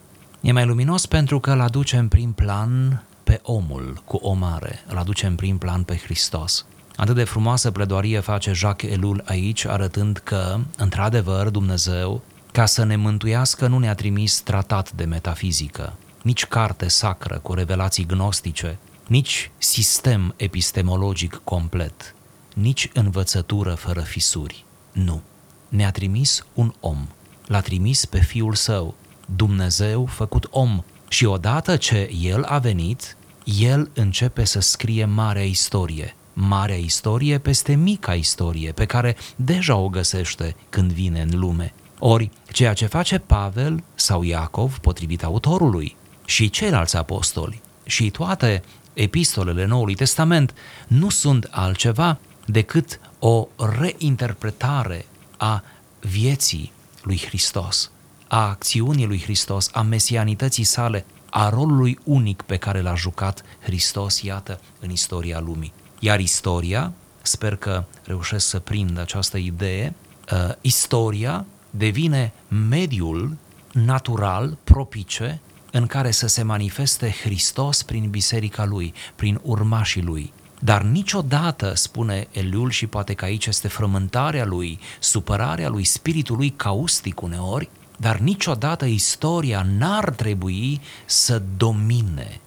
E 0.41 0.53
mai 0.53 0.67
luminos 0.67 1.07
pentru 1.07 1.41
că 1.41 1.51
îl 1.51 1.61
aduce 1.61 1.97
în 1.97 2.09
prim 2.09 2.33
plan 2.33 3.03
pe 3.25 3.41
omul 3.43 4.03
cu 4.05 4.17
o 4.17 4.33
mare, 4.33 4.83
îl 4.87 4.97
aduce 4.97 5.27
în 5.27 5.35
prim 5.35 5.59
plan 5.59 5.83
pe 5.83 5.97
Hristos. 5.97 6.67
Atât 6.97 7.15
de 7.15 7.25
frumoasă 7.25 7.71
pledoarie 7.71 8.21
face 8.21 8.53
Jacques 8.53 8.93
Elul 8.93 9.23
aici, 9.27 9.67
arătând 9.67 10.17
că, 10.25 10.59
într-adevăr, 10.77 11.49
Dumnezeu, 11.49 12.23
ca 12.53 12.67
să 12.67 12.85
ne 12.85 12.97
mântuiască, 12.97 13.67
nu 13.67 13.79
ne-a 13.79 13.95
trimis 13.95 14.41
tratat 14.41 14.93
de 14.93 15.05
metafizică, 15.05 15.93
nici 16.23 16.47
carte 16.47 16.89
sacră 16.89 17.39
cu 17.39 17.55
revelații 17.55 18.07
gnostice, 18.07 18.79
nici 19.07 19.51
sistem 19.59 20.35
epistemologic 20.37 21.41
complet, 21.45 22.15
nici 22.55 22.91
învățătură 22.95 23.75
fără 23.75 24.01
fisuri. 24.01 24.65
Nu. 24.93 25.21
Ne-a 25.69 25.91
trimis 25.91 26.47
un 26.55 26.75
om. 26.81 27.07
L-a 27.47 27.61
trimis 27.61 28.05
pe 28.05 28.21
Fiul 28.21 28.55
Său, 28.55 28.95
Dumnezeu 29.37 30.07
făcut 30.07 30.49
om. 30.51 30.83
Și 31.09 31.25
odată 31.25 31.77
ce 31.77 32.11
El 32.21 32.45
a 32.45 32.59
venit, 32.59 33.17
El 33.45 33.91
începe 33.95 34.45
să 34.45 34.61
scrie 34.61 35.05
marea 35.05 35.45
istorie. 35.45 36.17
Marea 36.33 36.77
istorie 36.77 37.39
peste 37.39 37.75
mica 37.75 38.15
istorie, 38.15 38.73
pe 38.73 38.85
care 38.85 39.17
deja 39.37 39.77
o 39.77 39.89
găsește 39.89 40.57
când 40.69 40.93
vine 40.93 41.21
în 41.21 41.39
lume. 41.39 41.75
Ori, 41.99 42.31
ceea 42.53 42.73
ce 42.73 42.87
face 42.87 43.19
Pavel 43.19 43.83
sau 43.95 44.23
Iacov, 44.23 44.79
potrivit 44.79 45.25
autorului, 45.25 45.97
și 46.25 46.51
ceilalți 46.51 46.97
apostoli 46.97 47.61
și 47.85 48.11
toate 48.11 48.63
epistolele 48.95 49.65
Noului 49.65 49.95
Testament 49.95 50.55
nu 50.87 51.09
sunt 51.09 51.49
altceva 51.51 52.19
decât 52.47 53.01
o 53.19 53.49
reinterpretare 53.79 55.07
a 55.37 55.65
vieții 56.01 56.73
lui 57.03 57.23
Hristos, 57.27 57.91
a 58.29 58.49
acțiunii 58.49 59.07
lui 59.07 59.21
Hristos, 59.21 59.71
a 59.73 59.83
mesianității 59.83 60.65
sale, 60.65 61.05
a 61.31 61.49
rolului 61.49 61.99
unic 62.05 62.43
pe 62.43 62.57
care 62.57 62.81
l-a 62.81 62.95
jucat 62.95 63.43
Hristos, 63.61 64.23
iată, 64.23 64.61
în 64.81 64.91
istoria 64.91 65.41
lumii. 65.41 65.73
Iar 65.99 66.21
istoria, 66.21 66.93
sper 67.23 67.57
că 67.57 67.85
reușesc 68.05 68.49
să 68.49 68.59
prind 68.59 68.99
această 68.99 69.37
idee, 69.37 69.95
uh, 70.33 70.55
istoria 70.61 71.47
devine 71.71 72.33
mediul 72.69 73.37
natural, 73.73 74.57
propice, 74.65 75.41
în 75.73 75.87
care 75.87 76.11
să 76.11 76.27
se 76.27 76.43
manifeste 76.43 77.15
Hristos 77.23 77.83
prin 77.83 78.11
biserica 78.11 78.65
lui, 78.65 78.95
prin 79.15 79.41
urmașii 79.43 80.03
lui. 80.03 80.33
Dar 80.59 80.83
niciodată, 80.83 81.75
spune 81.75 82.29
Eliul, 82.31 82.71
și 82.71 82.87
poate 82.87 83.15
că 83.15 83.25
aici 83.25 83.47
este 83.47 83.69
frământarea 83.69 84.45
lui, 84.45 84.79
supărarea 85.01 85.69
lui, 85.69 85.85
spiritul 85.85 86.37
lui 86.37 86.51
caustic 86.51 87.21
uneori, 87.21 87.69
dar 87.97 88.19
niciodată 88.19 88.85
istoria 88.85 89.67
n-ar 89.79 90.11
trebui 90.11 90.81
să 91.05 91.43
domine 91.57 92.41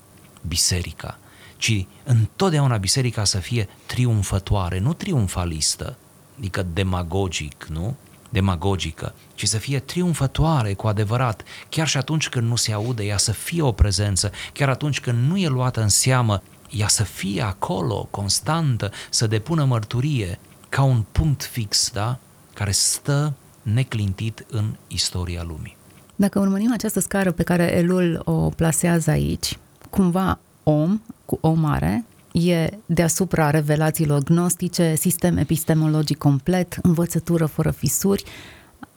biserica, 0.47 1.17
ci 1.57 1.85
întotdeauna 2.03 2.77
biserica 2.77 3.23
să 3.23 3.37
fie 3.37 3.69
triumfătoare, 3.85 4.79
nu 4.79 4.93
triumfalistă, 4.93 5.95
adică 6.37 6.65
demagogic, 6.73 7.65
nu? 7.69 7.95
Demagogică, 8.35 9.13
ci 9.35 9.47
să 9.47 9.57
fie 9.57 9.79
triumfătoare 9.79 10.73
cu 10.73 10.87
adevărat, 10.87 11.43
chiar 11.69 11.87
și 11.87 11.97
atunci 11.97 12.29
când 12.29 12.47
nu 12.47 12.55
se 12.55 12.71
aude, 12.73 13.03
ea 13.03 13.17
să 13.17 13.31
fie 13.31 13.61
o 13.61 13.71
prezență, 13.71 14.31
chiar 14.53 14.69
atunci 14.69 14.99
când 14.99 15.29
nu 15.29 15.37
e 15.37 15.47
luată 15.47 15.81
în 15.81 15.87
seamă, 15.87 16.41
ea 16.69 16.87
să 16.87 17.03
fie 17.03 17.41
acolo, 17.41 18.07
constantă, 18.11 18.91
să 19.09 19.27
depună 19.27 19.63
mărturie, 19.63 20.39
ca 20.69 20.83
un 20.83 21.03
punct 21.11 21.43
fix, 21.43 21.89
da? 21.93 22.17
care 22.53 22.71
stă 22.71 23.33
neclintit 23.61 24.45
în 24.49 24.75
istoria 24.87 25.43
lumii. 25.43 25.77
Dacă 26.15 26.39
urmărim 26.39 26.71
această 26.73 26.99
scară 26.99 27.31
pe 27.31 27.43
care 27.43 27.75
Elul 27.75 28.21
o 28.23 28.49
plasează 28.49 29.11
aici, 29.11 29.57
cumva 29.89 30.39
om, 30.63 31.01
cu 31.25 31.37
o 31.41 31.53
mare, 31.53 32.05
e 32.35 32.69
deasupra 32.85 33.49
revelațiilor 33.49 34.23
gnostice, 34.23 34.95
sistem 34.95 35.37
epistemologic 35.37 36.17
complet, 36.17 36.77
învățătură 36.81 37.45
fără 37.45 37.71
fisuri. 37.71 38.23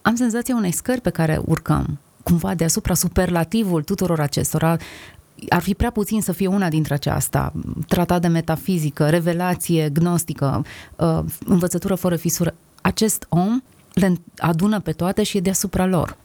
Am 0.01 0.15
senzația 0.15 0.55
unei 0.55 0.71
scări 0.71 1.01
pe 1.01 1.09
care 1.09 1.41
urcăm, 1.45 1.99
cumva 2.23 2.55
deasupra 2.55 2.93
superlativul 2.93 3.83
tuturor 3.83 4.19
acestora, 4.19 4.77
ar 5.49 5.61
fi 5.61 5.73
prea 5.73 5.91
puțin 5.91 6.21
să 6.21 6.31
fie 6.31 6.47
una 6.47 6.69
dintre 6.69 6.93
aceasta, 6.93 7.53
tratat 7.87 8.21
de 8.21 8.27
metafizică, 8.27 9.09
revelație 9.09 9.89
gnostică, 9.89 10.65
uh, 10.95 11.19
învățătură 11.45 11.95
fără 11.95 12.15
fisură. 12.15 12.53
Acest 12.81 13.25
om 13.29 13.61
le 13.93 14.13
adună 14.37 14.79
pe 14.79 14.91
toate 14.91 15.23
și 15.23 15.37
e 15.37 15.41
deasupra 15.41 15.85
lor. 15.85 16.17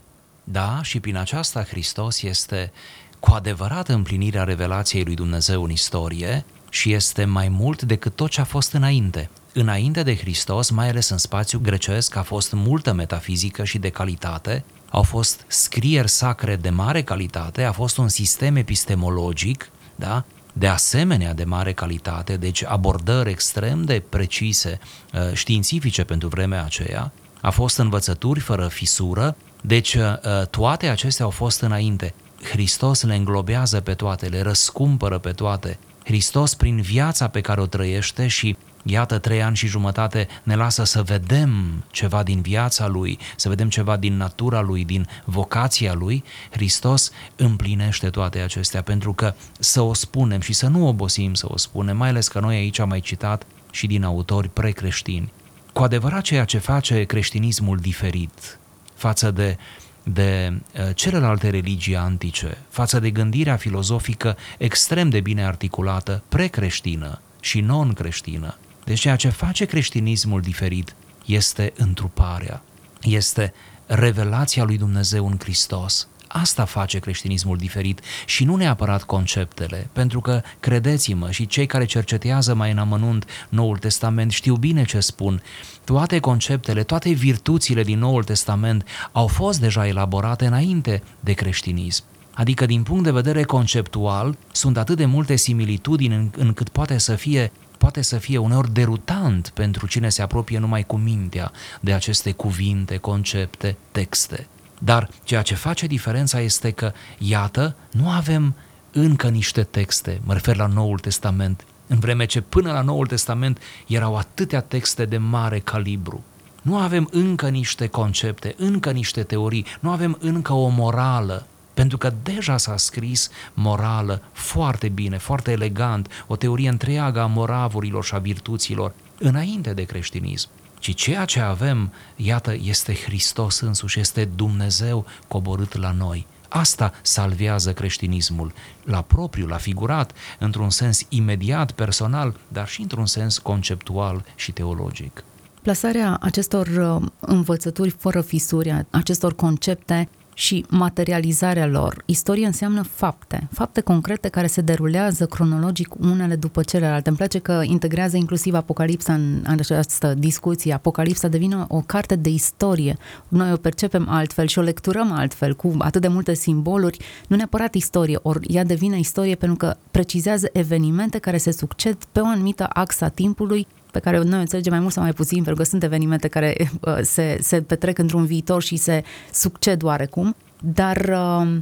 Da, 0.44 0.78
și 0.82 1.00
prin 1.00 1.16
aceasta 1.16 1.62
Hristos 1.62 2.22
este 2.22 2.72
cu 3.20 3.30
adevărat 3.30 3.88
împlinirea 3.88 4.44
revelației 4.44 5.04
lui 5.04 5.14
Dumnezeu 5.14 5.62
în 5.62 5.70
istorie 5.70 6.44
și 6.74 6.92
este 6.92 7.24
mai 7.24 7.48
mult 7.48 7.82
decât 7.82 8.16
tot 8.16 8.30
ce 8.30 8.40
a 8.40 8.44
fost 8.44 8.72
înainte. 8.72 9.30
Înainte 9.52 10.02
de 10.02 10.16
Hristos, 10.16 10.70
mai 10.70 10.88
ales 10.88 11.08
în 11.08 11.18
spațiu 11.18 11.58
grecesc, 11.62 12.16
a 12.16 12.22
fost 12.22 12.52
multă 12.52 12.92
metafizică 12.92 13.64
și 13.64 13.78
de 13.78 13.88
calitate, 13.88 14.64
au 14.90 15.02
fost 15.02 15.44
scrieri 15.46 16.08
sacre 16.08 16.56
de 16.56 16.70
mare 16.70 17.02
calitate, 17.02 17.62
a 17.62 17.72
fost 17.72 17.96
un 17.96 18.08
sistem 18.08 18.56
epistemologic, 18.56 19.70
da? 19.96 20.24
de 20.52 20.66
asemenea 20.66 21.34
de 21.34 21.44
mare 21.44 21.72
calitate, 21.72 22.36
deci 22.36 22.64
abordări 22.64 23.30
extrem 23.30 23.84
de 23.84 24.02
precise, 24.08 24.78
uh, 25.12 25.32
științifice 25.32 26.04
pentru 26.04 26.28
vremea 26.28 26.64
aceea, 26.64 27.12
a 27.40 27.50
fost 27.50 27.76
învățături 27.76 28.40
fără 28.40 28.68
fisură, 28.68 29.36
deci 29.60 29.94
uh, 29.94 30.46
toate 30.50 30.88
acestea 30.88 31.24
au 31.24 31.30
fost 31.30 31.60
înainte. 31.60 32.14
Hristos 32.42 33.02
le 33.02 33.14
înglobează 33.14 33.80
pe 33.80 33.94
toate, 33.94 34.26
le 34.26 34.42
răscumpără 34.42 35.18
pe 35.18 35.30
toate. 35.30 35.78
Hristos, 36.04 36.54
prin 36.54 36.80
viața 36.80 37.28
pe 37.28 37.40
care 37.40 37.60
o 37.60 37.66
trăiește 37.66 38.26
și 38.26 38.56
iată, 38.82 39.18
trei 39.18 39.42
ani 39.42 39.56
și 39.56 39.66
jumătate 39.66 40.28
ne 40.42 40.54
lasă 40.54 40.84
să 40.84 41.02
vedem 41.02 41.84
ceva 41.90 42.22
din 42.22 42.40
viața 42.40 42.86
Lui, 42.86 43.18
să 43.36 43.48
vedem 43.48 43.68
ceva 43.68 43.96
din 43.96 44.16
natura 44.16 44.60
Lui, 44.60 44.84
din 44.84 45.06
vocația 45.24 45.94
Lui, 45.94 46.24
Hristos 46.50 47.10
împlinește 47.36 48.10
toate 48.10 48.38
acestea, 48.38 48.82
pentru 48.82 49.12
că 49.12 49.34
să 49.58 49.80
o 49.80 49.94
spunem 49.94 50.40
și 50.40 50.52
să 50.52 50.66
nu 50.66 50.86
obosim 50.86 51.34
să 51.34 51.46
o 51.48 51.56
spunem, 51.56 51.96
mai 51.96 52.08
ales 52.08 52.28
că 52.28 52.40
noi 52.40 52.56
aici 52.56 52.78
am 52.78 52.88
mai 52.88 53.00
citat 53.00 53.46
și 53.70 53.86
din 53.86 54.04
autori 54.04 54.48
precreștini. 54.48 55.32
Cu 55.72 55.82
adevărat 55.82 56.22
ceea 56.22 56.44
ce 56.44 56.58
face 56.58 57.04
creștinismul 57.04 57.76
diferit 57.76 58.58
față 58.94 59.30
de 59.30 59.56
de 60.04 60.52
uh, 60.52 60.94
celelalte 60.94 61.50
religii 61.50 61.96
antice, 61.96 62.58
față 62.68 63.00
de 63.00 63.10
gândirea 63.10 63.56
filozofică 63.56 64.36
extrem 64.58 65.08
de 65.08 65.20
bine 65.20 65.44
articulată, 65.44 66.22
precreștină 66.28 67.20
și 67.40 67.60
non-creștină. 67.60 68.58
Deci 68.84 69.00
ceea 69.00 69.16
ce 69.16 69.28
face 69.28 69.64
creștinismul 69.64 70.40
diferit 70.40 70.94
este 71.26 71.72
întruparea, 71.76 72.62
este 73.02 73.52
revelația 73.86 74.64
lui 74.64 74.78
Dumnezeu 74.78 75.26
în 75.26 75.38
Hristos, 75.38 76.08
Asta 76.36 76.64
face 76.64 76.98
creștinismul 76.98 77.56
diferit 77.56 78.00
și 78.26 78.44
nu 78.44 78.56
neapărat 78.56 79.02
conceptele, 79.02 79.88
pentru 79.92 80.20
că, 80.20 80.42
credeți-mă, 80.60 81.30
și 81.30 81.46
cei 81.46 81.66
care 81.66 81.84
cercetează 81.84 82.54
mai 82.54 82.70
în 82.70 82.78
amănunt 82.78 83.24
Noul 83.48 83.78
Testament 83.78 84.30
știu 84.30 84.54
bine 84.54 84.84
ce 84.84 85.00
spun. 85.00 85.42
Toate 85.84 86.18
conceptele, 86.18 86.82
toate 86.82 87.10
virtuțile 87.10 87.82
din 87.82 87.98
Noul 87.98 88.24
Testament 88.24 88.86
au 89.12 89.26
fost 89.26 89.60
deja 89.60 89.86
elaborate 89.86 90.46
înainte 90.46 91.02
de 91.20 91.32
creștinism. 91.32 92.04
Adică, 92.32 92.66
din 92.66 92.82
punct 92.82 93.04
de 93.04 93.10
vedere 93.10 93.42
conceptual, 93.42 94.36
sunt 94.52 94.76
atât 94.76 94.96
de 94.96 95.04
multe 95.04 95.36
similitudini 95.36 96.30
încât 96.36 96.68
poate 96.68 96.98
să 96.98 97.14
fie 97.14 97.52
poate 97.78 98.02
să 98.02 98.18
fie 98.18 98.38
uneori 98.38 98.72
derutant 98.72 99.48
pentru 99.48 99.86
cine 99.86 100.08
se 100.08 100.22
apropie 100.22 100.58
numai 100.58 100.82
cu 100.82 100.96
mintea 100.96 101.52
de 101.80 101.92
aceste 101.92 102.32
cuvinte, 102.32 102.96
concepte, 102.96 103.76
texte. 103.92 104.46
Dar 104.78 105.08
ceea 105.22 105.42
ce 105.42 105.54
face 105.54 105.86
diferența 105.86 106.40
este 106.40 106.70
că, 106.70 106.92
iată, 107.18 107.76
nu 107.90 108.10
avem 108.10 108.54
încă 108.92 109.28
niște 109.28 109.62
texte, 109.62 110.20
mă 110.24 110.32
refer 110.32 110.56
la 110.56 110.66
Noul 110.66 110.98
Testament, 110.98 111.64
în 111.86 111.98
vreme 111.98 112.24
ce 112.24 112.40
până 112.40 112.72
la 112.72 112.80
Noul 112.80 113.06
Testament 113.06 113.58
erau 113.86 114.16
atâtea 114.16 114.60
texte 114.60 115.04
de 115.04 115.18
mare 115.18 115.58
calibru. 115.58 116.24
Nu 116.62 116.78
avem 116.78 117.08
încă 117.12 117.48
niște 117.48 117.86
concepte, 117.86 118.54
încă 118.58 118.90
niște 118.90 119.22
teorii, 119.22 119.66
nu 119.80 119.90
avem 119.90 120.16
încă 120.20 120.52
o 120.52 120.68
morală, 120.68 121.46
pentru 121.74 121.98
că 121.98 122.12
deja 122.22 122.56
s-a 122.56 122.76
scris 122.76 123.30
morală 123.54 124.22
foarte 124.32 124.88
bine, 124.88 125.18
foarte 125.18 125.50
elegant, 125.50 126.24
o 126.26 126.36
teorie 126.36 126.68
întreagă 126.68 127.20
a 127.20 127.26
moravurilor 127.26 128.04
și 128.04 128.14
a 128.14 128.18
virtuților, 128.18 128.92
înainte 129.18 129.72
de 129.72 129.82
creștinism 129.82 130.48
ci 130.84 130.94
ceea 130.94 131.24
ce 131.24 131.40
avem, 131.40 131.92
iată, 132.16 132.56
este 132.62 132.94
Hristos 132.94 133.60
însuși, 133.60 134.00
este 134.00 134.24
Dumnezeu 134.24 135.06
coborât 135.28 135.76
la 135.76 135.92
noi. 135.92 136.26
Asta 136.48 136.92
salvează 137.02 137.72
creștinismul, 137.72 138.52
la 138.82 139.02
propriu, 139.02 139.46
la 139.46 139.56
figurat, 139.56 140.12
într-un 140.38 140.70
sens 140.70 141.06
imediat, 141.08 141.72
personal, 141.72 142.36
dar 142.48 142.68
și 142.68 142.80
într-un 142.80 143.06
sens 143.06 143.38
conceptual 143.38 144.24
și 144.34 144.52
teologic. 144.52 145.24
Plasarea 145.62 146.18
acestor 146.20 146.66
uh, 146.66 147.08
învățături 147.20 147.90
fără 147.90 148.20
fisuri, 148.20 148.84
acestor 148.90 149.34
concepte 149.34 150.08
și 150.34 150.64
materializarea 150.68 151.66
lor. 151.66 152.02
Istorie 152.04 152.46
înseamnă 152.46 152.82
fapte, 152.82 153.48
fapte 153.52 153.80
concrete 153.80 154.28
care 154.28 154.46
se 154.46 154.60
derulează 154.60 155.26
cronologic 155.26 155.94
unele 156.00 156.36
după 156.36 156.62
celelalte. 156.62 157.08
Îmi 157.08 157.16
place 157.16 157.38
că 157.38 157.60
integrează 157.64 158.16
inclusiv 158.16 158.54
Apocalipsa 158.54 159.12
în, 159.14 159.42
în 159.46 159.58
această 159.58 160.14
discuție. 160.14 160.72
Apocalipsa 160.72 161.28
devine 161.28 161.64
o 161.68 161.80
carte 161.80 162.16
de 162.16 162.28
istorie. 162.28 162.96
Noi 163.28 163.52
o 163.52 163.56
percepem 163.56 164.08
altfel 164.08 164.46
și 164.46 164.58
o 164.58 164.62
lecturăm 164.62 165.12
altfel, 165.12 165.54
cu 165.54 165.74
atât 165.78 166.00
de 166.00 166.08
multe 166.08 166.34
simboluri, 166.34 166.98
nu 167.28 167.36
neapărat 167.36 167.74
istorie, 167.74 168.18
ori 168.22 168.46
ea 168.54 168.64
devine 168.64 168.98
istorie 168.98 169.34
pentru 169.34 169.56
că 169.56 169.76
precizează 169.90 170.48
evenimente 170.52 171.18
care 171.18 171.36
se 171.36 171.52
succed 171.52 171.96
pe 172.12 172.20
o 172.20 172.26
anumită 172.26 172.68
axa 172.72 173.08
timpului 173.08 173.66
pe 173.94 174.00
care 174.00 174.22
noi 174.22 174.40
înțelegem 174.40 174.72
mai 174.72 174.80
mult 174.80 174.92
sau 174.92 175.02
mai 175.02 175.12
puțin, 175.12 175.36
pentru 175.36 175.62
că 175.62 175.68
sunt 175.68 175.82
evenimente 175.82 176.28
care 176.28 176.56
uh, 176.80 176.98
se, 177.02 177.38
se 177.42 177.62
petrec 177.62 177.98
într-un 177.98 178.26
viitor 178.26 178.62
și 178.62 178.76
se 178.76 179.04
succed 179.32 179.82
oarecum, 179.82 180.36
dar 180.60 180.96
uh, 180.96 181.56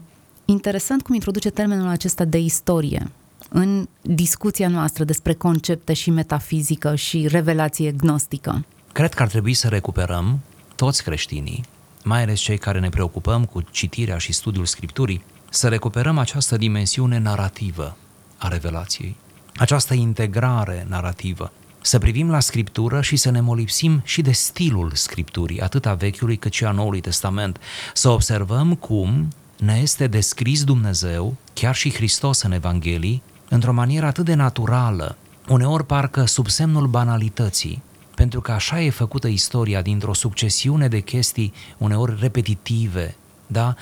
interesant 0.45 1.03
cum 1.03 1.15
introduce 1.15 1.51
termenul 1.51 1.89
acesta 1.89 2.25
de 2.25 2.39
istorie 2.39 3.11
în 3.49 3.89
discuția 4.01 4.69
noastră 4.69 5.05
despre 5.05 5.35
concepte 5.35 5.93
și 5.93 6.11
metafizică 6.11 6.95
și 6.95 7.27
revelație 7.29 7.93
gnostică. 7.93 8.65
Cred 8.93 9.15
că 9.15 9.23
ar 9.23 9.29
trebui 9.29 9.55
să 9.55 9.69
recuperăm 9.69 10.41
toți 10.77 11.03
creștinii, 11.03 11.65
mai 12.05 12.23
ales 12.23 12.41
cei 12.41 12.59
care 12.59 12.81
ne 12.81 12.89
preocupăm 12.89 13.45
cu 13.45 13.63
citirea 13.71 14.19
și 14.19 14.33
studiul 14.33 14.67
Scripturii, 14.67 15.25
să 15.51 15.69
recuperăm 15.69 16.19
această 16.19 16.57
dimensiune 16.57 17.19
narrativă 17.19 17.97
a 18.37 18.49
revelației, 18.49 19.17
această 19.57 19.95
integrare 19.95 20.87
narrativă 20.89 21.53
să 21.83 21.99
privim 21.99 22.31
la 22.31 22.41
Scriptură 22.41 23.01
și 23.01 23.17
să 23.17 23.31
ne 23.31 23.41
molipsim 23.41 24.01
și 24.05 24.23
de 24.23 24.33
stilul 24.33 24.91
Scripturii, 24.95 25.61
atât 25.61 25.87
a 25.87 25.95
Vechiului 25.95 26.37
cât 26.37 26.53
și 26.53 26.65
a 26.65 26.71
Noului 26.71 27.01
Testament, 27.01 27.61
să 27.95 28.09
observăm 28.09 28.75
cum 28.75 29.29
ne 29.59 29.79
este 29.83 30.07
descris 30.07 30.65
Dumnezeu, 30.65 31.37
chiar 31.53 31.75
și 31.75 31.93
Hristos 31.93 32.43
în 32.43 32.53
Evanghelii, 32.53 33.23
într-o 33.49 33.73
manieră 33.73 34.07
atât 34.07 34.25
de 34.25 34.35
naturală, 34.35 35.17
uneori 35.49 35.87
parcă 35.87 36.25
sub 36.25 36.49
semnul 36.49 36.87
banalității, 36.87 37.83
pentru 38.15 38.41
că 38.41 38.53
așa 38.53 38.81
e 38.81 38.91
făcută 38.91 39.29
istoria 39.29 39.83
dintr-o 39.83 40.15
succesiune 40.15 40.89
de 40.89 41.01
chestii 41.01 41.53
uneori 41.79 42.17
repetitive, 42.21 43.17
da? 43.53 43.75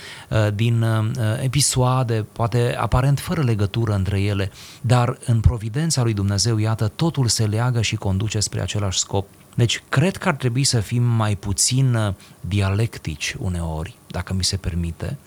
din 0.55 0.85
episoade, 1.43 2.27
poate 2.33 2.77
aparent 2.79 3.19
fără 3.19 3.43
legătură 3.43 3.95
între 3.95 4.21
ele, 4.21 4.51
dar 4.81 5.19
în 5.27 5.41
providența 5.41 6.03
lui 6.03 6.13
Dumnezeu, 6.13 6.59
iată, 6.59 6.93
totul 6.97 7.29
se 7.29 7.47
leagă 7.47 7.83
și 7.83 7.97
conduce 7.97 8.41
spre 8.41 8.61
același 8.61 8.99
scop. 8.99 9.27
Deci, 9.55 9.83
cred 9.89 10.17
că 10.17 10.29
ar 10.29 10.35
trebui 10.35 10.65
să 10.65 10.81
fim 10.81 11.03
mai 11.03 11.37
puțin 11.37 12.15
dialectici 12.41 13.37
uneori, 13.39 13.95
dacă 14.07 14.35
mi 14.35 14.45
se 14.45 14.57
permite, 14.57 15.19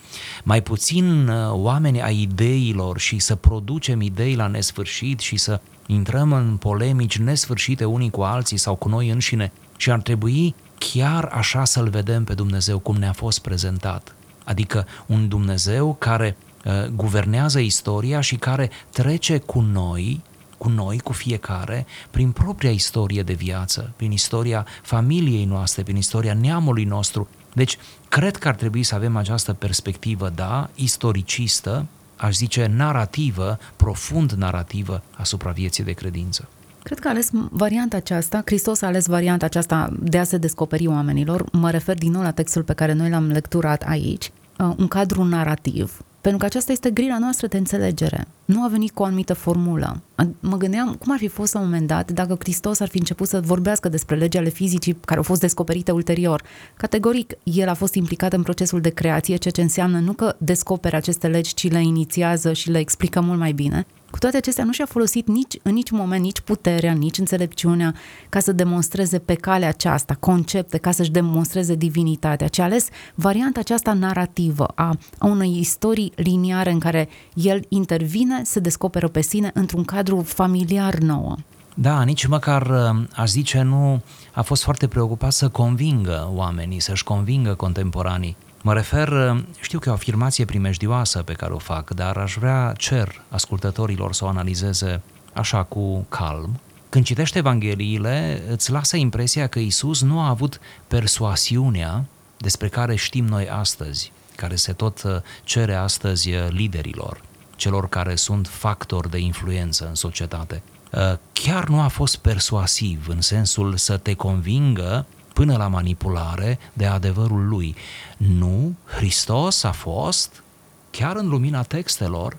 mai 0.43 0.61
puțin 0.61 1.29
oameni 1.49 2.01
ai 2.01 2.21
ideilor 2.21 2.99
și 2.99 3.19
să 3.19 3.35
producem 3.35 4.01
idei 4.01 4.35
la 4.35 4.47
nesfârșit 4.47 5.19
și 5.19 5.37
să 5.37 5.59
intrăm 5.85 6.31
în 6.31 6.57
polemici 6.57 7.17
nesfârșite 7.17 7.85
unii 7.85 8.09
cu 8.09 8.21
alții 8.21 8.57
sau 8.57 8.75
cu 8.75 8.89
noi 8.89 9.09
înșine 9.09 9.51
și 9.77 9.91
ar 9.91 10.01
trebui 10.01 10.55
chiar 10.77 11.25
așa 11.25 11.65
să-L 11.65 11.89
vedem 11.89 12.23
pe 12.23 12.33
Dumnezeu 12.33 12.79
cum 12.79 12.95
ne-a 12.95 13.13
fost 13.13 13.39
prezentat. 13.39 14.15
Adică 14.43 14.87
un 15.05 15.27
Dumnezeu 15.27 15.95
care 15.99 16.37
uh, 16.65 16.87
guvernează 16.95 17.59
istoria 17.59 18.21
și 18.21 18.35
care 18.35 18.69
trece 18.89 19.37
cu 19.37 19.59
noi, 19.59 20.21
cu 20.57 20.69
noi, 20.69 20.99
cu 20.99 21.13
fiecare, 21.13 21.85
prin 22.11 22.31
propria 22.31 22.71
istorie 22.71 23.23
de 23.23 23.33
viață, 23.33 23.93
prin 23.95 24.11
istoria 24.11 24.65
familiei 24.81 25.45
noastre, 25.45 25.83
prin 25.83 25.95
istoria 25.95 26.33
neamului 26.33 26.83
nostru. 26.83 27.27
Deci, 27.53 27.77
cred 28.09 28.37
că 28.37 28.47
ar 28.47 28.55
trebui 28.55 28.83
să 28.83 28.95
avem 28.95 29.15
această 29.15 29.53
perspectivă, 29.53 30.29
da, 30.29 30.69
istoricistă, 30.75 31.85
aș 32.15 32.35
zice 32.35 32.65
narrativă, 32.65 33.59
profund 33.75 34.31
narrativă 34.31 35.03
asupra 35.17 35.51
vieții 35.51 35.83
de 35.83 35.91
credință. 35.91 36.47
Cred 36.83 36.99
că 36.99 37.07
a 37.07 37.11
ales 37.11 37.29
varianta 37.49 37.97
aceasta, 37.97 38.41
Hristos 38.45 38.81
a 38.81 38.87
ales 38.87 39.05
varianta 39.05 39.45
aceasta 39.45 39.93
de 39.99 40.17
a 40.17 40.23
se 40.23 40.37
descoperi 40.37 40.87
oamenilor. 40.87 41.45
Mă 41.51 41.71
refer 41.71 41.97
din 41.97 42.11
nou 42.11 42.21
la 42.21 42.31
textul 42.31 42.63
pe 42.63 42.73
care 42.73 42.93
noi 42.93 43.09
l-am 43.09 43.27
lecturat 43.27 43.83
aici, 43.87 44.31
uh, 44.59 44.73
un 44.77 44.87
cadru 44.87 45.23
narrativ. 45.23 46.01
Pentru 46.21 46.41
că 46.41 46.45
aceasta 46.45 46.71
este 46.71 46.91
grila 46.91 47.17
noastră 47.17 47.47
de 47.47 47.57
înțelegere. 47.57 48.27
Nu 48.45 48.63
a 48.63 48.67
venit 48.67 48.91
cu 48.91 49.01
o 49.01 49.05
anumită 49.05 49.33
formulă. 49.33 50.01
Mă 50.39 50.57
gândeam 50.57 50.93
cum 50.93 51.11
ar 51.11 51.17
fi 51.17 51.27
fost 51.27 51.53
la 51.53 51.59
un 51.59 51.65
moment 51.65 51.87
dat 51.87 52.11
dacă 52.11 52.35
Hristos 52.39 52.79
ar 52.79 52.87
fi 52.87 52.97
început 52.97 53.27
să 53.27 53.39
vorbească 53.39 53.89
despre 53.89 54.15
legile 54.15 54.41
ale 54.41 54.51
fizicii 54.51 54.97
care 55.05 55.17
au 55.17 55.23
fost 55.23 55.39
descoperite 55.39 55.91
ulterior. 55.91 56.43
Categoric, 56.77 57.33
el 57.43 57.69
a 57.69 57.73
fost 57.73 57.93
implicat 57.93 58.33
în 58.33 58.43
procesul 58.43 58.81
de 58.81 58.89
creație, 58.89 59.35
ceea 59.35 59.53
ce 59.53 59.61
înseamnă 59.61 59.99
nu 59.99 60.13
că 60.13 60.35
descoperă 60.37 60.95
aceste 60.95 61.27
legi, 61.27 61.53
ci 61.53 61.71
le 61.71 61.81
inițiază 61.81 62.53
și 62.53 62.69
le 62.69 62.79
explică 62.79 63.21
mult 63.21 63.39
mai 63.39 63.51
bine, 63.51 63.85
cu 64.13 64.19
toate 64.19 64.37
acestea, 64.37 64.63
nu 64.63 64.71
și-a 64.71 64.85
folosit 64.85 65.27
nici, 65.27 65.57
în 65.61 65.73
niciun 65.73 65.97
moment 65.97 66.23
nici 66.23 66.39
puterea, 66.39 66.91
nici 66.91 67.17
înțelepciunea 67.17 67.93
ca 68.29 68.39
să 68.39 68.51
demonstreze 68.51 69.19
pe 69.19 69.33
calea 69.33 69.67
aceasta 69.67 70.15
concepte, 70.19 70.77
ca 70.77 70.91
să-și 70.91 71.11
demonstreze 71.11 71.75
divinitatea, 71.75 72.47
ci 72.47 72.59
a 72.59 72.63
ales 72.63 72.87
varianta 73.15 73.59
aceasta 73.59 73.93
narrativă 73.93 74.65
a, 74.75 74.97
a 75.17 75.25
unei 75.25 75.57
istorii 75.59 76.11
liniare 76.15 76.71
în 76.71 76.79
care 76.79 77.09
el 77.33 77.65
intervine, 77.67 78.41
se 78.43 78.59
descoperă 78.59 79.07
pe 79.07 79.21
sine 79.21 79.51
într-un 79.53 79.83
cadru 79.83 80.21
familiar 80.21 80.97
nouă. 80.97 81.35
Da, 81.73 82.03
nici 82.03 82.25
măcar, 82.25 82.61
uh, 82.61 83.03
aș 83.15 83.29
zice, 83.29 83.61
nu 83.61 84.01
a 84.31 84.41
fost 84.41 84.63
foarte 84.63 84.87
preocupat 84.87 85.31
să 85.31 85.49
convingă 85.49 86.29
oamenii, 86.33 86.79
să-și 86.79 87.03
convingă 87.03 87.53
contemporanii 87.53 88.35
Mă 88.65 88.73
refer, 88.73 89.35
știu 89.61 89.79
că 89.79 89.89
e 89.89 89.91
o 89.91 89.95
afirmație 89.95 90.45
primejdioasă 90.45 91.23
pe 91.23 91.33
care 91.33 91.53
o 91.53 91.57
fac, 91.57 91.89
dar 91.89 92.17
aș 92.17 92.35
vrea, 92.39 92.73
cer 92.77 93.21
ascultătorilor 93.29 94.13
să 94.13 94.25
o 94.25 94.27
analizeze 94.27 95.01
așa 95.33 95.63
cu 95.63 96.05
calm. 96.09 96.59
Când 96.89 97.05
citești 97.05 97.37
Evangheliile, 97.37 98.41
îți 98.49 98.71
lasă 98.71 98.97
impresia 98.97 99.47
că 99.47 99.59
Isus 99.59 100.01
nu 100.01 100.19
a 100.19 100.27
avut 100.27 100.59
persoasiunea 100.87 102.05
despre 102.37 102.67
care 102.67 102.95
știm 102.95 103.25
noi 103.25 103.49
astăzi, 103.49 104.11
care 104.35 104.55
se 104.55 104.73
tot 104.73 105.03
uh, 105.03 105.15
cere 105.43 105.75
astăzi 105.75 106.33
uh, 106.33 106.47
liderilor, 106.49 107.21
celor 107.55 107.89
care 107.89 108.15
sunt 108.15 108.47
factori 108.47 109.09
de 109.09 109.17
influență 109.17 109.87
în 109.87 109.95
societate. 109.95 110.63
Uh, 110.91 111.17
chiar 111.33 111.67
nu 111.67 111.81
a 111.81 111.87
fost 111.87 112.15
persuasiv 112.15 113.07
în 113.07 113.21
sensul 113.21 113.77
să 113.77 113.97
te 113.97 114.13
convingă 114.13 115.05
până 115.33 115.57
la 115.57 115.67
manipulare 115.67 116.59
de 116.73 116.85
adevărul 116.85 117.47
lui. 117.47 117.75
Nu, 118.17 118.73
Hristos 118.85 119.63
a 119.63 119.71
fost, 119.71 120.43
chiar 120.91 121.15
în 121.15 121.27
lumina 121.27 121.61
textelor, 121.61 122.37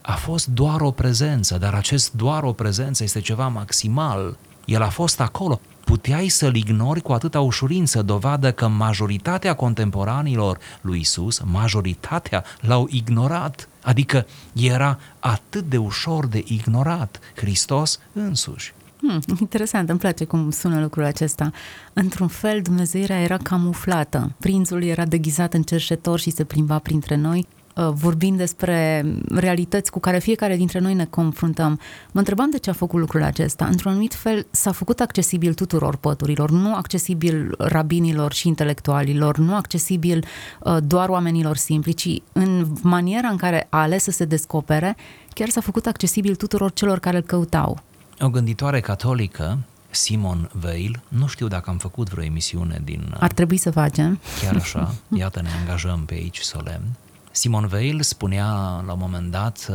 a 0.00 0.14
fost 0.14 0.46
doar 0.46 0.80
o 0.80 0.90
prezență, 0.90 1.58
dar 1.58 1.74
acest 1.74 2.12
doar 2.12 2.42
o 2.42 2.52
prezență 2.52 3.02
este 3.02 3.20
ceva 3.20 3.48
maximal. 3.48 4.36
El 4.64 4.82
a 4.82 4.88
fost 4.88 5.20
acolo. 5.20 5.60
Puteai 5.84 6.28
să-l 6.28 6.54
ignori 6.54 7.00
cu 7.00 7.12
atâta 7.12 7.40
ușurință, 7.40 8.02
dovadă 8.02 8.52
că 8.52 8.68
majoritatea 8.68 9.54
contemporanilor 9.54 10.58
lui 10.80 11.00
Isus, 11.00 11.40
majoritatea 11.44 12.44
l-au 12.60 12.86
ignorat. 12.90 13.68
Adică 13.82 14.26
era 14.52 14.98
atât 15.18 15.64
de 15.68 15.76
ușor 15.76 16.26
de 16.26 16.44
ignorat 16.46 17.20
Hristos 17.34 17.98
însuși. 18.12 18.74
Hmm, 19.00 19.20
interesant, 19.40 19.88
îmi 19.88 19.98
place 19.98 20.24
cum 20.24 20.50
sună 20.50 20.80
lucrul 20.80 21.04
acesta. 21.04 21.50
Într-un 21.92 22.28
fel, 22.28 22.60
Dumnezeirea 22.62 23.20
era 23.20 23.36
camuflată. 23.36 24.32
Prințul 24.38 24.82
era 24.82 25.04
deghizat 25.04 25.54
în 25.54 25.62
cerșetor 25.62 26.18
și 26.18 26.30
se 26.30 26.44
plimba 26.44 26.78
printre 26.78 27.16
noi, 27.16 27.46
uh, 27.76 27.88
vorbind 27.92 28.36
despre 28.36 29.04
realități 29.34 29.90
cu 29.90 30.00
care 30.00 30.18
fiecare 30.18 30.56
dintre 30.56 30.78
noi 30.78 30.94
ne 30.94 31.04
confruntăm. 31.04 31.80
Mă 32.12 32.18
întrebam 32.18 32.50
de 32.50 32.58
ce 32.58 32.70
a 32.70 32.72
făcut 32.72 33.00
lucrul 33.00 33.22
acesta. 33.22 33.64
Într-un 33.64 33.90
anumit 33.90 34.14
fel 34.14 34.46
s-a 34.50 34.72
făcut 34.72 35.00
accesibil 35.00 35.54
tuturor 35.54 35.96
păturilor, 35.96 36.50
nu 36.50 36.74
accesibil 36.74 37.54
rabinilor 37.58 38.32
și 38.32 38.48
intelectualilor, 38.48 39.38
nu 39.38 39.54
accesibil 39.54 40.24
uh, 40.60 40.76
doar 40.86 41.08
oamenilor 41.08 41.56
simpli, 41.56 41.92
ci 41.92 42.22
în 42.32 42.66
maniera 42.82 43.28
în 43.28 43.36
care 43.36 43.66
a 43.70 43.80
ales 43.80 44.02
să 44.02 44.10
se 44.10 44.24
descopere, 44.24 44.96
chiar 45.34 45.48
s-a 45.48 45.60
făcut 45.60 45.86
accesibil 45.86 46.34
tuturor 46.34 46.72
celor 46.72 46.98
care 46.98 47.16
îl 47.16 47.22
căutau. 47.22 47.86
O 48.20 48.28
gânditoare 48.28 48.80
catolică, 48.80 49.58
Simon 49.90 50.50
Weil, 50.64 51.02
nu 51.08 51.26
știu 51.26 51.48
dacă 51.48 51.70
am 51.70 51.78
făcut 51.78 52.08
vreo 52.08 52.24
emisiune 52.24 52.80
din... 52.84 53.14
Ar 53.18 53.32
trebui 53.32 53.56
să 53.56 53.70
facem. 53.70 54.20
Chiar 54.40 54.56
așa, 54.56 54.94
iată 55.16 55.40
ne 55.40 55.48
angajăm 55.60 56.04
pe 56.04 56.14
aici 56.14 56.38
solemn. 56.38 56.84
Simon 57.30 57.68
Weil 57.72 58.02
spunea 58.02 58.46
la 58.86 58.92
un 58.92 58.98
moment 58.98 59.30
dat, 59.30 59.70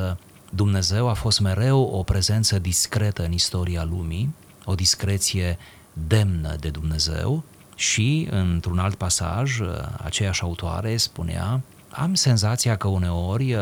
Dumnezeu 0.49 1.09
a 1.09 1.13
fost 1.13 1.39
mereu 1.39 1.81
o 1.81 2.03
prezență 2.03 2.59
discretă 2.59 3.23
în 3.23 3.31
istoria 3.31 3.83
lumii, 3.83 4.35
o 4.65 4.75
discreție 4.75 5.57
demnă 5.93 6.55
de 6.59 6.69
Dumnezeu 6.69 7.43
și, 7.75 8.27
într-un 8.31 8.79
alt 8.79 8.95
pasaj, 8.95 9.59
aceeași 10.03 10.41
autoare 10.41 10.97
spunea, 10.97 11.61
am 11.89 12.13
senzația 12.13 12.75
că 12.75 12.87
uneori 12.87 13.55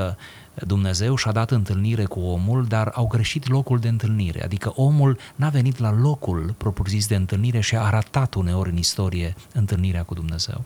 Dumnezeu 0.54 1.16
și-a 1.16 1.32
dat 1.32 1.52
întâlnire 1.52 2.06
cu 2.06 2.20
omul, 2.20 2.66
dar 2.68 2.92
au 2.94 3.08
greșit 3.08 3.48
locul 3.48 3.80
de 3.80 3.88
întâlnire, 3.88 4.44
adică 4.44 4.72
omul 4.76 5.18
n-a 5.36 5.50
venit 5.50 5.80
la 5.80 5.94
locul 5.94 6.54
propriu-zis 6.58 7.08
de 7.08 7.16
întâlnire 7.16 7.60
și 7.60 7.76
a 7.76 7.82
arătat 7.82 8.34
uneori 8.34 8.70
în 8.70 8.78
istorie 8.78 9.36
întâlnirea 9.54 10.04
cu 10.04 10.14
Dumnezeu. 10.14 10.64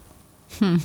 Hmm, 0.57 0.81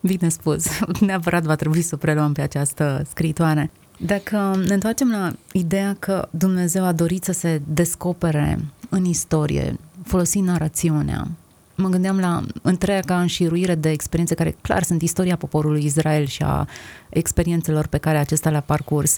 bine 0.00 0.28
spus. 0.28 0.66
Neapărat 1.00 1.42
va 1.42 1.54
trebui 1.54 1.82
să 1.82 1.96
preluăm 1.96 2.32
pe 2.32 2.40
această 2.40 3.06
scritoare. 3.08 3.70
Dacă 3.98 4.60
ne 4.66 4.74
întoarcem 4.74 5.10
la 5.10 5.32
ideea 5.52 5.96
că 5.98 6.28
Dumnezeu 6.30 6.84
a 6.84 6.92
dorit 6.92 7.24
să 7.24 7.32
se 7.32 7.62
descopere 7.66 8.58
în 8.88 9.04
istorie, 9.04 9.78
folosind 10.04 10.46
narațiunea, 10.46 11.28
mă 11.80 11.88
gândeam 11.88 12.18
la 12.18 12.42
întreaga 12.62 13.20
înșiruire 13.20 13.74
de 13.74 13.90
experiențe 13.90 14.34
care 14.34 14.56
clar 14.60 14.82
sunt 14.82 15.02
istoria 15.02 15.36
poporului 15.36 15.84
Israel 15.84 16.26
și 16.26 16.42
a 16.42 16.68
experiențelor 17.08 17.86
pe 17.86 17.98
care 17.98 18.18
acesta 18.18 18.50
le-a 18.50 18.60
parcurs. 18.60 19.16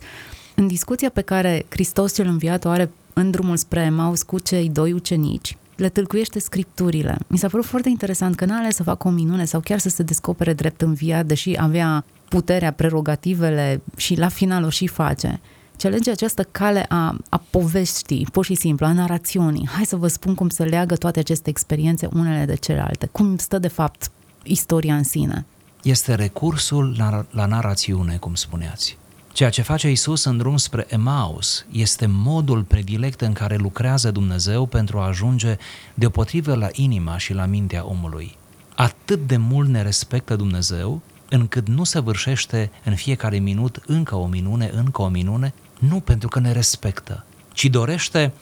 În 0.54 0.66
discuția 0.66 1.10
pe 1.10 1.20
care 1.20 1.66
Hristos 1.68 2.14
cel 2.14 2.26
înviat 2.26 2.64
o 2.64 2.68
are 2.68 2.90
în 3.12 3.30
drumul 3.30 3.56
spre 3.56 3.80
Emaus 3.80 4.22
cu 4.22 4.38
cei 4.38 4.68
doi 4.68 4.92
ucenici, 4.92 5.56
le 5.76 5.88
tâlcuiește 5.88 6.38
scripturile. 6.38 7.16
Mi 7.26 7.38
s-a 7.38 7.48
părut 7.48 7.64
foarte 7.64 7.88
interesant 7.88 8.34
că 8.34 8.44
n-a 8.44 8.58
ales 8.58 8.74
să 8.74 8.82
facă 8.82 9.08
o 9.08 9.10
minune 9.10 9.44
sau 9.44 9.60
chiar 9.60 9.78
să 9.78 9.88
se 9.88 10.02
descopere 10.02 10.52
drept 10.52 10.82
înviat, 10.82 11.26
deși 11.26 11.54
avea 11.58 12.04
puterea, 12.28 12.72
prerogativele 12.72 13.82
și 13.96 14.18
la 14.18 14.28
final 14.28 14.64
o 14.64 14.68
și 14.68 14.86
face 14.86 15.40
ce 15.76 15.86
alege 15.86 16.10
această 16.10 16.42
cale 16.50 16.86
a, 16.88 17.16
a 17.28 17.42
poveștii, 17.50 18.28
pur 18.32 18.44
și 18.44 18.54
simplu, 18.54 18.86
a 18.86 18.92
narațiunii. 18.92 19.68
Hai 19.68 19.84
să 19.84 19.96
vă 19.96 20.08
spun 20.08 20.34
cum 20.34 20.48
se 20.48 20.64
leagă 20.64 20.96
toate 20.96 21.18
aceste 21.18 21.50
experiențe 21.50 22.08
unele 22.12 22.44
de 22.44 22.54
celelalte, 22.54 23.08
cum 23.12 23.36
stă 23.36 23.58
de 23.58 23.68
fapt 23.68 24.10
istoria 24.42 24.96
în 24.96 25.02
sine. 25.02 25.44
Este 25.82 26.14
recursul 26.14 26.94
la, 26.98 27.26
la 27.30 27.46
narațiune, 27.46 28.16
cum 28.16 28.34
spuneați. 28.34 28.96
Ceea 29.32 29.50
ce 29.50 29.62
face 29.62 29.90
Isus 29.90 30.24
în 30.24 30.36
drum 30.36 30.56
spre 30.56 30.86
Emaus 30.88 31.66
este 31.70 32.06
modul 32.06 32.62
predilect 32.62 33.20
în 33.20 33.32
care 33.32 33.56
lucrează 33.56 34.10
Dumnezeu 34.10 34.66
pentru 34.66 34.98
a 34.98 35.06
ajunge 35.06 35.56
deopotrivă 35.94 36.54
la 36.54 36.68
inima 36.72 37.18
și 37.18 37.32
la 37.32 37.44
mintea 37.44 37.86
omului. 37.86 38.36
Atât 38.74 39.26
de 39.26 39.36
mult 39.36 39.68
ne 39.68 39.82
respectă 39.82 40.36
Dumnezeu, 40.36 41.00
încât 41.32 41.68
nu 41.68 41.84
se 41.84 42.00
vârșește 42.00 42.70
în 42.84 42.94
fiecare 42.94 43.38
minut 43.38 43.82
încă 43.86 44.16
o 44.16 44.26
minune, 44.26 44.70
încă 44.74 45.02
o 45.02 45.08
minune, 45.08 45.54
nu 45.78 46.00
pentru 46.00 46.28
că 46.28 46.40
ne 46.40 46.52
respectă, 46.52 47.24
ci 47.52 47.64
dorește, 47.64 48.32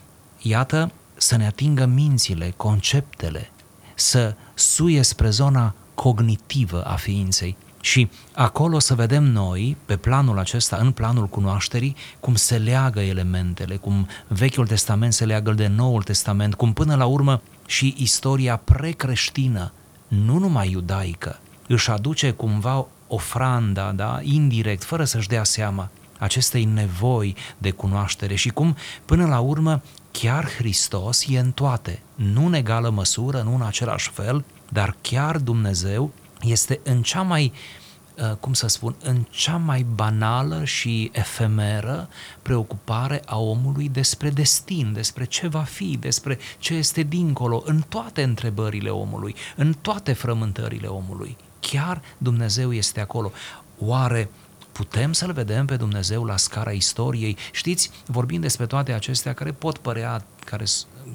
iată, 0.42 0.92
să 1.16 1.36
ne 1.36 1.46
atingă 1.46 1.86
mințile, 1.86 2.52
conceptele, 2.56 3.50
să 3.94 4.34
suie 4.54 5.02
spre 5.02 5.30
zona 5.30 5.74
cognitivă 5.94 6.84
a 6.84 6.94
ființei. 6.94 7.56
Și 7.80 8.10
acolo 8.34 8.78
să 8.78 8.94
vedem 8.94 9.24
noi, 9.24 9.76
pe 9.84 9.96
planul 9.96 10.38
acesta, 10.38 10.76
în 10.76 10.92
planul 10.92 11.26
cunoașterii, 11.26 11.96
cum 12.20 12.34
se 12.34 12.58
leagă 12.58 13.00
elementele, 13.00 13.76
cum 13.76 14.08
Vechiul 14.28 14.66
Testament 14.66 15.12
se 15.12 15.24
leagă 15.24 15.52
de 15.52 15.66
Noul 15.66 16.02
Testament, 16.02 16.54
cum 16.54 16.72
până 16.72 16.94
la 16.94 17.06
urmă 17.06 17.42
și 17.66 17.94
istoria 17.98 18.56
precreștină, 18.56 19.72
nu 20.08 20.38
numai 20.38 20.70
iudaică, 20.70 21.38
își 21.72 21.90
aduce 21.90 22.30
cumva 22.30 22.86
ofranda, 23.06 23.92
da, 23.92 24.18
indirect, 24.22 24.84
fără 24.84 25.04
să-și 25.04 25.28
dea 25.28 25.44
seama, 25.44 25.90
acestei 26.18 26.64
nevoi 26.64 27.36
de 27.58 27.70
cunoaștere 27.70 28.34
și 28.34 28.48
cum, 28.48 28.76
până 29.04 29.26
la 29.26 29.40
urmă, 29.40 29.82
chiar 30.10 30.50
Hristos 30.56 31.26
e 31.28 31.38
în 31.38 31.50
toate, 31.50 32.02
nu 32.14 32.46
în 32.46 32.54
egală 32.54 32.90
măsură, 32.90 33.42
nu 33.42 33.54
în 33.54 33.62
același 33.62 34.10
fel, 34.10 34.44
dar 34.68 34.96
chiar 35.00 35.38
Dumnezeu 35.38 36.10
este 36.40 36.80
în 36.82 37.02
cea 37.02 37.22
mai 37.22 37.52
uh, 38.14 38.36
cum 38.40 38.52
să 38.52 38.66
spun, 38.66 38.94
în 39.02 39.26
cea 39.30 39.56
mai 39.56 39.86
banală 39.94 40.64
și 40.64 41.10
efemeră 41.12 42.08
preocupare 42.42 43.22
a 43.26 43.38
omului 43.38 43.88
despre 43.88 44.30
destin, 44.30 44.92
despre 44.92 45.24
ce 45.24 45.48
va 45.48 45.62
fi, 45.62 45.96
despre 46.00 46.38
ce 46.58 46.74
este 46.74 47.02
dincolo, 47.02 47.62
în 47.66 47.82
toate 47.88 48.22
întrebările 48.22 48.88
omului, 48.88 49.34
în 49.56 49.74
toate 49.80 50.12
frământările 50.12 50.86
omului. 50.86 51.36
Chiar 51.60 52.02
Dumnezeu 52.18 52.72
este 52.72 53.00
acolo. 53.00 53.32
Oare 53.78 54.28
putem 54.80 55.12
să-L 55.12 55.32
vedem 55.32 55.66
pe 55.66 55.76
Dumnezeu 55.76 56.24
la 56.24 56.36
scara 56.36 56.70
istoriei? 56.70 57.36
Știți, 57.52 57.90
vorbim 58.06 58.40
despre 58.40 58.66
toate 58.66 58.92
acestea 58.92 59.32
care 59.32 59.52
pot 59.52 59.78
părea, 59.78 60.24
care 60.44 60.64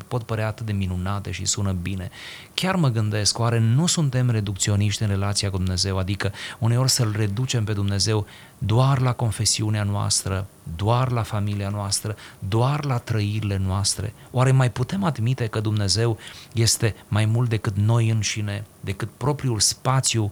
pot 0.08 0.24
părea 0.24 0.48
atât 0.48 0.66
de 0.66 0.72
minunate 0.72 1.32
și 1.32 1.46
sună 1.46 1.72
bine. 1.72 2.10
Chiar 2.54 2.76
mă 2.76 2.90
gândesc, 2.90 3.40
oare 3.40 3.60
nu 3.60 3.86
suntem 3.86 4.30
reducționiști 4.30 5.02
în 5.02 5.08
relația 5.08 5.50
cu 5.50 5.58
Dumnezeu? 5.58 5.98
Adică 5.98 6.32
uneori 6.60 6.90
să-L 6.90 7.14
reducem 7.18 7.64
pe 7.64 7.74
Dumnezeu 7.74 8.26
doar 8.58 9.00
la 9.00 9.14
confesiunea 9.14 9.84
noastră, 9.84 10.48
doar 10.76 11.12
la 11.12 11.24
familia 11.24 11.70
noastră, 11.70 12.16
doar 12.40 12.86
la 12.86 12.98
trăirile 12.98 13.58
noastre? 13.58 14.14
Oare 14.32 14.52
mai 14.52 14.72
putem 14.72 15.04
admite 15.04 15.48
că 15.48 15.60
Dumnezeu 15.60 16.18
este 16.54 16.96
mai 17.08 17.26
mult 17.26 17.50
decât 17.50 17.76
noi 17.78 18.10
înșine, 18.10 18.66
decât 18.80 19.10
propriul 19.18 19.60
spațiu 19.60 20.24
uh, 20.24 20.32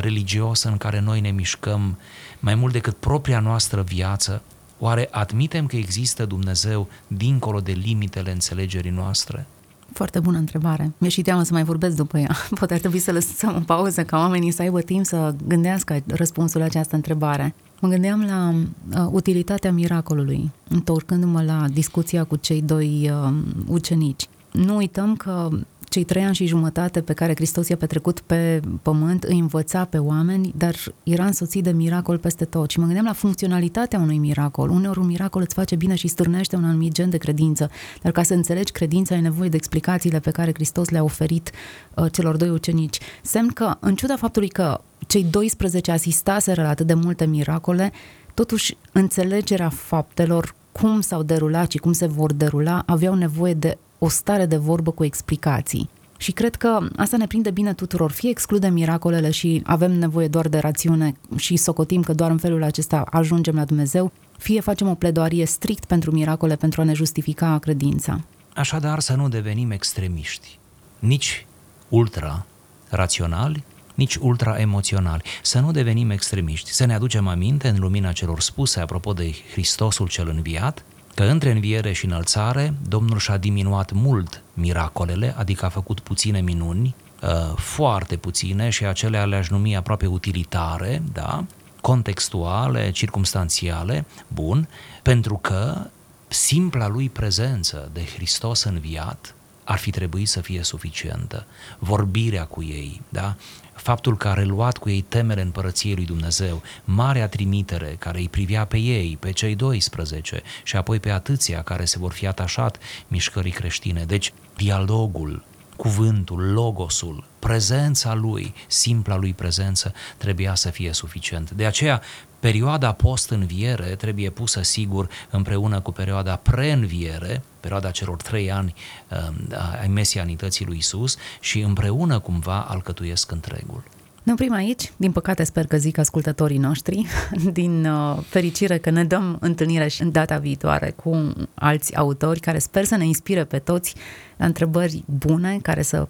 religios 0.00 0.62
în 0.62 0.76
care 0.76 1.00
noi 1.00 1.20
ne 1.20 1.30
mișcăm, 1.30 1.98
mai 2.40 2.54
mult 2.54 2.72
decât 2.72 2.96
propria 2.96 3.40
noastră 3.40 3.82
viață? 3.82 4.42
Oare 4.78 5.08
admitem 5.10 5.66
că 5.66 5.76
există 5.76 6.24
Dumnezeu 6.24 6.88
dincolo 7.06 7.60
de 7.60 7.72
limitele 7.72 8.32
înțelegerii 8.32 8.90
noastre? 8.90 9.46
Foarte 9.92 10.20
bună 10.20 10.38
întrebare. 10.38 10.92
Mi-e 10.98 11.10
și 11.10 11.22
teamă 11.22 11.42
să 11.42 11.52
mai 11.52 11.64
vorbesc 11.64 11.96
după 11.96 12.18
ea. 12.18 12.36
Poate 12.58 12.74
ar 12.74 12.80
trebui 12.80 12.98
să 12.98 13.12
lăsăm 13.12 13.54
o 13.56 13.60
pauză 13.60 14.04
ca 14.04 14.16
oamenii 14.16 14.50
să 14.50 14.62
aibă 14.62 14.80
timp 14.80 15.04
să 15.04 15.34
gândească 15.46 16.02
răspunsul 16.06 16.60
la 16.60 16.66
această 16.66 16.94
întrebare. 16.94 17.54
Mă 17.80 17.88
gândeam 17.88 18.24
la 18.24 18.54
uh, 19.00 19.08
utilitatea 19.10 19.72
miracolului, 19.72 20.50
întorcându-mă 20.68 21.42
la 21.42 21.64
discuția 21.72 22.24
cu 22.24 22.36
cei 22.36 22.62
doi 22.62 23.10
uh, 23.12 23.32
ucenici. 23.66 24.28
Nu 24.52 24.76
uităm 24.76 25.16
că 25.16 25.48
cei 25.88 26.04
trei 26.04 26.24
ani 26.24 26.34
și 26.34 26.46
jumătate 26.46 27.00
pe 27.00 27.12
care 27.12 27.34
Hristos 27.34 27.68
i-a 27.68 27.76
petrecut 27.76 28.20
pe 28.20 28.60
pământ 28.82 29.22
îi 29.22 29.38
învăța 29.38 29.84
pe 29.84 29.98
oameni, 29.98 30.52
dar 30.56 30.74
era 31.02 31.24
însoțit 31.24 31.62
de 31.62 31.70
miracol 31.70 32.18
peste 32.18 32.44
tot. 32.44 32.70
Și 32.70 32.78
mă 32.78 32.84
gândeam 32.84 33.04
la 33.04 33.12
funcționalitatea 33.12 33.98
unui 33.98 34.18
miracol. 34.18 34.70
Uneori 34.70 34.98
un 34.98 35.06
miracol 35.06 35.42
îți 35.42 35.54
face 35.54 35.76
bine 35.76 35.94
și 35.94 36.08
stârnește 36.08 36.56
un 36.56 36.64
anumit 36.64 36.92
gen 36.92 37.10
de 37.10 37.16
credință, 37.16 37.70
dar 38.02 38.12
ca 38.12 38.22
să 38.22 38.34
înțelegi 38.34 38.72
credința 38.72 39.14
ai 39.14 39.20
nevoie 39.20 39.48
de 39.48 39.56
explicațiile 39.56 40.20
pe 40.20 40.30
care 40.30 40.52
Hristos 40.54 40.88
le-a 40.88 41.02
oferit 41.02 41.50
uh, 41.94 42.12
celor 42.12 42.36
doi 42.36 42.48
ucenici. 42.48 42.98
Semn 43.22 43.48
că, 43.48 43.76
în 43.80 43.94
ciuda 43.94 44.16
faptului 44.16 44.48
că 44.48 44.80
cei 45.06 45.24
12 45.24 45.90
asistaseră 45.90 46.62
la 46.62 46.68
atât 46.68 46.86
de 46.86 46.94
multe 46.94 47.26
miracole, 47.26 47.92
totuși 48.34 48.76
înțelegerea 48.92 49.68
faptelor, 49.68 50.54
cum 50.72 51.00
s-au 51.00 51.22
derulat 51.22 51.70
și 51.70 51.78
cum 51.78 51.92
se 51.92 52.06
vor 52.06 52.32
derula, 52.32 52.82
aveau 52.86 53.14
nevoie 53.14 53.54
de 53.54 53.78
o 53.98 54.08
stare 54.08 54.46
de 54.46 54.56
vorbă 54.56 54.90
cu 54.90 55.04
explicații. 55.04 55.88
Și 56.16 56.32
cred 56.32 56.54
că 56.54 56.78
asta 56.96 57.16
ne 57.16 57.26
prinde 57.26 57.50
bine 57.50 57.74
tuturor. 57.74 58.10
Fie 58.10 58.30
excludem 58.30 58.72
miracolele 58.72 59.30
și 59.30 59.62
avem 59.64 59.92
nevoie 59.92 60.28
doar 60.28 60.48
de 60.48 60.58
rațiune 60.58 61.16
și 61.36 61.56
socotim 61.56 62.02
că 62.02 62.12
doar 62.12 62.30
în 62.30 62.38
felul 62.38 62.62
acesta 62.62 63.04
ajungem 63.10 63.54
la 63.54 63.64
Dumnezeu, 63.64 64.12
fie 64.38 64.60
facem 64.60 64.88
o 64.88 64.94
pledoarie 64.94 65.44
strict 65.44 65.84
pentru 65.84 66.10
miracole 66.10 66.56
pentru 66.56 66.80
a 66.80 66.84
ne 66.84 66.92
justifica 66.92 67.58
credința. 67.58 68.20
Așadar 68.54 69.00
să 69.00 69.14
nu 69.14 69.28
devenim 69.28 69.70
extremiști, 69.70 70.58
nici 70.98 71.46
ultra 71.88 72.46
raționali, 72.88 73.64
nici 73.94 74.16
ultra-emoționali. 74.16 75.22
Să 75.42 75.58
nu 75.60 75.70
devenim 75.70 76.10
extremiști, 76.10 76.72
să 76.72 76.84
ne 76.84 76.94
aducem 76.94 77.26
aminte 77.26 77.68
în 77.68 77.78
lumina 77.78 78.12
celor 78.12 78.40
spuse 78.40 78.80
apropo 78.80 79.12
de 79.12 79.34
Hristosul 79.52 80.08
cel 80.08 80.28
înviat, 80.28 80.84
că 81.18 81.24
între 81.24 81.50
înviere 81.50 81.92
și 81.92 82.04
înălțare 82.04 82.74
Domnul 82.88 83.18
și-a 83.18 83.36
diminuat 83.36 83.92
mult 83.92 84.42
miracolele, 84.54 85.34
adică 85.36 85.64
a 85.64 85.68
făcut 85.68 86.00
puține 86.00 86.40
minuni, 86.40 86.94
uh, 87.22 87.56
foarte 87.56 88.16
puține 88.16 88.68
și 88.68 88.84
acelea 88.84 89.24
le-aș 89.24 89.48
numi 89.48 89.76
aproape 89.76 90.06
utilitare, 90.06 91.02
da? 91.12 91.44
contextuale, 91.80 92.90
circumstanțiale, 92.90 94.04
bun, 94.28 94.68
pentru 95.02 95.36
că 95.36 95.86
simpla 96.28 96.88
lui 96.88 97.08
prezență 97.08 97.90
de 97.92 98.04
Hristos 98.14 98.62
înviat 98.62 99.34
ar 99.68 99.78
fi 99.78 99.90
trebuit 99.90 100.28
să 100.28 100.40
fie 100.40 100.62
suficientă. 100.62 101.46
Vorbirea 101.78 102.44
cu 102.44 102.62
ei, 102.62 103.00
da? 103.08 103.36
faptul 103.74 104.16
că 104.16 104.28
a 104.28 104.34
reluat 104.34 104.78
cu 104.78 104.88
ei 104.88 105.00
temele 105.00 105.40
împărăției 105.40 105.94
lui 105.94 106.04
Dumnezeu, 106.04 106.62
marea 106.84 107.28
trimitere 107.28 107.96
care 107.98 108.18
îi 108.18 108.28
privea 108.28 108.64
pe 108.64 108.76
ei, 108.76 109.16
pe 109.20 109.30
cei 109.30 109.54
12 109.54 110.42
și 110.62 110.76
apoi 110.76 111.00
pe 111.00 111.10
atâția 111.10 111.62
care 111.62 111.84
se 111.84 111.98
vor 111.98 112.12
fi 112.12 112.26
atașat 112.26 112.78
mișcării 113.08 113.52
creștine. 113.52 114.04
Deci, 114.04 114.32
dialogul, 114.56 115.44
cuvântul, 115.76 116.52
logosul, 116.52 117.24
prezența 117.38 118.14
lui, 118.14 118.54
simpla 118.66 119.16
lui 119.16 119.34
prezență, 119.34 119.92
trebuia 120.16 120.54
să 120.54 120.70
fie 120.70 120.92
suficient. 120.92 121.50
De 121.50 121.66
aceea, 121.66 122.02
perioada 122.40 122.92
post-înviere 122.92 123.94
trebuie 123.94 124.30
pusă 124.30 124.62
sigur 124.62 125.08
împreună 125.30 125.80
cu 125.80 125.92
perioada 125.92 126.36
pre-înviere, 126.36 127.42
perioada 127.60 127.90
celor 127.90 128.22
trei 128.22 128.50
ani 128.52 128.74
uh, 129.10 129.78
ai 129.80 129.88
mesianității 129.88 130.66
lui 130.66 130.76
Isus 130.76 131.16
și 131.40 131.60
împreună 131.60 132.18
cumva 132.18 132.60
alcătuiesc 132.60 133.30
întregul. 133.30 133.82
Ne 134.22 134.34
oprim 134.34 134.52
aici. 134.52 134.92
Din 134.96 135.12
păcate 135.12 135.44
sper 135.44 135.66
că 135.66 135.76
zic 135.76 135.98
ascultătorii 135.98 136.58
noștri, 136.58 137.06
din 137.52 137.86
uh, 137.86 138.18
fericire 138.26 138.78
că 138.78 138.90
ne 138.90 139.04
dăm 139.04 139.36
întâlnire 139.40 139.88
și 139.88 140.02
în 140.02 140.12
data 140.12 140.38
viitoare 140.38 140.90
cu 140.90 141.32
alți 141.54 141.96
autori 141.96 142.40
care 142.40 142.58
sper 142.58 142.84
să 142.84 142.96
ne 142.96 143.04
inspire 143.06 143.44
pe 143.44 143.58
toți 143.58 143.94
la 144.38 144.46
întrebări 144.46 145.02
bune, 145.06 145.58
care 145.62 145.82
să 145.82 146.08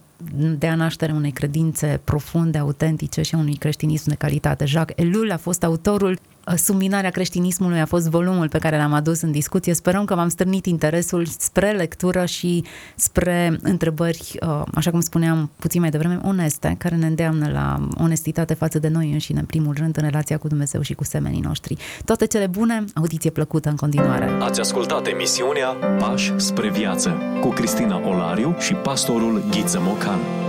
dea 0.58 0.74
naștere 0.74 1.12
unei 1.12 1.30
credințe 1.30 2.00
profunde, 2.04 2.58
autentice 2.58 3.22
și 3.22 3.34
a 3.34 3.38
unui 3.38 3.54
creștinism 3.54 4.08
de 4.08 4.14
calitate. 4.14 4.64
Jacques 4.64 5.06
Ellul 5.06 5.30
a 5.30 5.36
fost 5.36 5.64
autorul 5.64 6.18
Subminarea 6.56 7.10
creștinismului 7.10 7.80
a 7.80 7.86
fost 7.86 8.08
volumul 8.08 8.48
pe 8.48 8.58
care 8.58 8.76
l-am 8.76 8.92
adus 8.92 9.20
în 9.20 9.30
discuție. 9.30 9.74
Sperăm 9.74 10.04
că 10.04 10.14
v-am 10.14 10.28
stârnit 10.28 10.66
interesul 10.66 11.26
spre 11.26 11.70
lectură 11.70 12.24
și 12.24 12.64
spre 12.96 13.58
întrebări, 13.62 14.38
uh, 14.40 14.62
așa 14.74 14.90
cum 14.90 15.00
spuneam 15.00 15.50
puțin 15.56 15.80
mai 15.80 15.90
devreme, 15.90 16.20
oneste, 16.24 16.74
care 16.78 16.96
ne 16.96 17.06
îndeamnă 17.06 17.48
la 17.52 17.88
onestitate 18.02 18.54
față 18.54 18.78
de 18.78 18.88
noi 18.88 19.12
înșine, 19.12 19.38
în 19.38 19.44
primul 19.44 19.74
rând, 19.78 19.96
în 19.96 20.02
relația 20.02 20.38
cu 20.38 20.48
Dumnezeu 20.48 20.80
și 20.80 20.94
cu 20.94 21.04
semenii 21.04 21.40
noștri. 21.40 21.76
Toate 22.04 22.26
cele 22.26 22.46
bune, 22.46 22.84
audiție 22.94 23.30
plăcută 23.30 23.68
în 23.68 23.76
continuare. 23.76 24.30
Ați 24.40 24.60
ascultat 24.60 25.06
emisiunea 25.06 25.68
Pași 25.98 26.32
spre 26.36 26.70
viață 26.70 27.16
cu 27.40 27.48
Cristina 27.48 27.98
Olariu 28.18 28.54
și 28.58 28.74
pastorul 28.74 29.42
Ghiță 29.50 29.80
Mocan. 29.80 30.47